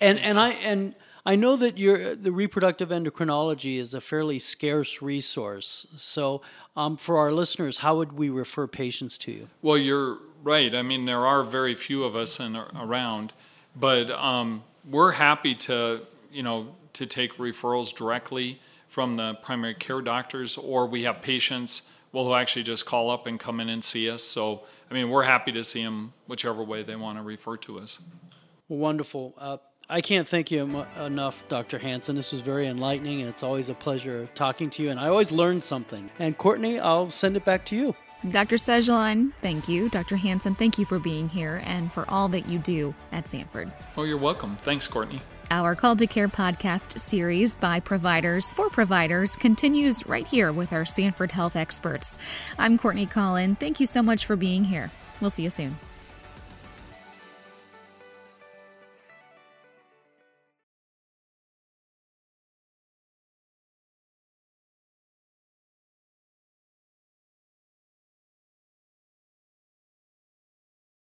and 0.00 0.18
and 0.18 0.38
I 0.38 0.50
and 0.50 0.94
I 1.24 1.36
know 1.36 1.56
that 1.56 1.78
your 1.78 2.14
the 2.14 2.32
reproductive 2.32 2.88
endocrinology 2.88 3.78
is 3.78 3.94
a 3.94 4.00
fairly 4.00 4.38
scarce 4.38 5.02
resource. 5.02 5.86
So, 5.96 6.42
um, 6.74 6.96
for 6.96 7.18
our 7.18 7.32
listeners, 7.32 7.78
how 7.78 7.96
would 7.96 8.12
we 8.12 8.30
refer 8.30 8.66
patients 8.66 9.18
to 9.18 9.32
you? 9.32 9.48
Well, 9.60 9.78
you're 9.78 10.18
right. 10.42 10.74
I 10.74 10.82
mean, 10.82 11.04
there 11.04 11.26
are 11.26 11.44
very 11.44 11.74
few 11.74 12.04
of 12.04 12.16
us 12.16 12.40
in, 12.40 12.56
around, 12.56 13.34
but 13.76 14.10
um, 14.10 14.64
we're 14.88 15.12
happy 15.12 15.54
to 15.54 16.00
you 16.32 16.42
know 16.42 16.74
to 16.94 17.06
take 17.06 17.36
referrals 17.36 17.94
directly 17.94 18.58
from 18.92 19.16
the 19.16 19.32
primary 19.36 19.72
care 19.74 20.02
doctors, 20.02 20.58
or 20.58 20.86
we 20.86 21.04
have 21.04 21.22
patients 21.22 21.80
well 22.12 22.26
who 22.26 22.34
actually 22.34 22.62
just 22.62 22.84
call 22.84 23.10
up 23.10 23.26
and 23.26 23.40
come 23.40 23.58
in 23.58 23.70
and 23.70 23.82
see 23.82 24.10
us. 24.10 24.22
So, 24.22 24.66
I 24.90 24.94
mean, 24.94 25.08
we're 25.08 25.22
happy 25.22 25.50
to 25.52 25.64
see 25.64 25.82
them 25.82 26.12
whichever 26.26 26.62
way 26.62 26.82
they 26.82 26.94
want 26.94 27.16
to 27.16 27.22
refer 27.22 27.56
to 27.56 27.78
us. 27.78 27.98
Well 28.68 28.78
wonderful. 28.80 29.32
Uh, 29.38 29.56
I 29.88 30.02
can't 30.02 30.28
thank 30.28 30.50
you 30.50 30.84
enough, 31.00 31.42
Dr. 31.48 31.78
Hansen. 31.78 32.16
This 32.16 32.32
was 32.32 32.42
very 32.42 32.66
enlightening, 32.66 33.22
and 33.22 33.30
it's 33.30 33.42
always 33.42 33.70
a 33.70 33.74
pleasure 33.74 34.28
talking 34.34 34.68
to 34.68 34.82
you. 34.82 34.90
And 34.90 35.00
I 35.00 35.08
always 35.08 35.32
learn 35.32 35.62
something. 35.62 36.10
And 36.18 36.36
Courtney, 36.36 36.78
I'll 36.78 37.08
send 37.08 37.38
it 37.38 37.46
back 37.46 37.64
to 37.66 37.76
you. 37.76 37.96
Dr. 38.30 38.56
Segeleon, 38.56 39.32
thank 39.40 39.70
you. 39.70 39.88
Dr. 39.88 40.16
Hansen, 40.16 40.54
thank 40.54 40.78
you 40.78 40.84
for 40.84 40.98
being 40.98 41.30
here 41.30 41.62
and 41.64 41.90
for 41.90 42.08
all 42.10 42.28
that 42.28 42.46
you 42.46 42.58
do 42.58 42.94
at 43.10 43.26
Sanford. 43.26 43.72
Oh, 43.96 44.04
you're 44.04 44.18
welcome. 44.18 44.54
Thanks, 44.56 44.86
Courtney. 44.86 45.22
Our 45.52 45.74
Call 45.74 45.96
to 45.96 46.06
Care 46.06 46.28
podcast 46.28 46.98
series 46.98 47.56
by 47.56 47.78
providers 47.78 48.50
for 48.50 48.70
providers 48.70 49.36
continues 49.36 50.06
right 50.06 50.26
here 50.26 50.50
with 50.50 50.72
our 50.72 50.86
Sanford 50.86 51.30
Health 51.30 51.56
experts. 51.56 52.16
I'm 52.58 52.78
Courtney 52.78 53.04
Collen. 53.04 53.58
Thank 53.58 53.78
you 53.78 53.84
so 53.84 54.02
much 54.02 54.24
for 54.24 54.34
being 54.34 54.64
here. 54.64 54.90
We'll 55.20 55.28
see 55.28 55.42
you 55.42 55.50
soon. 55.50 55.76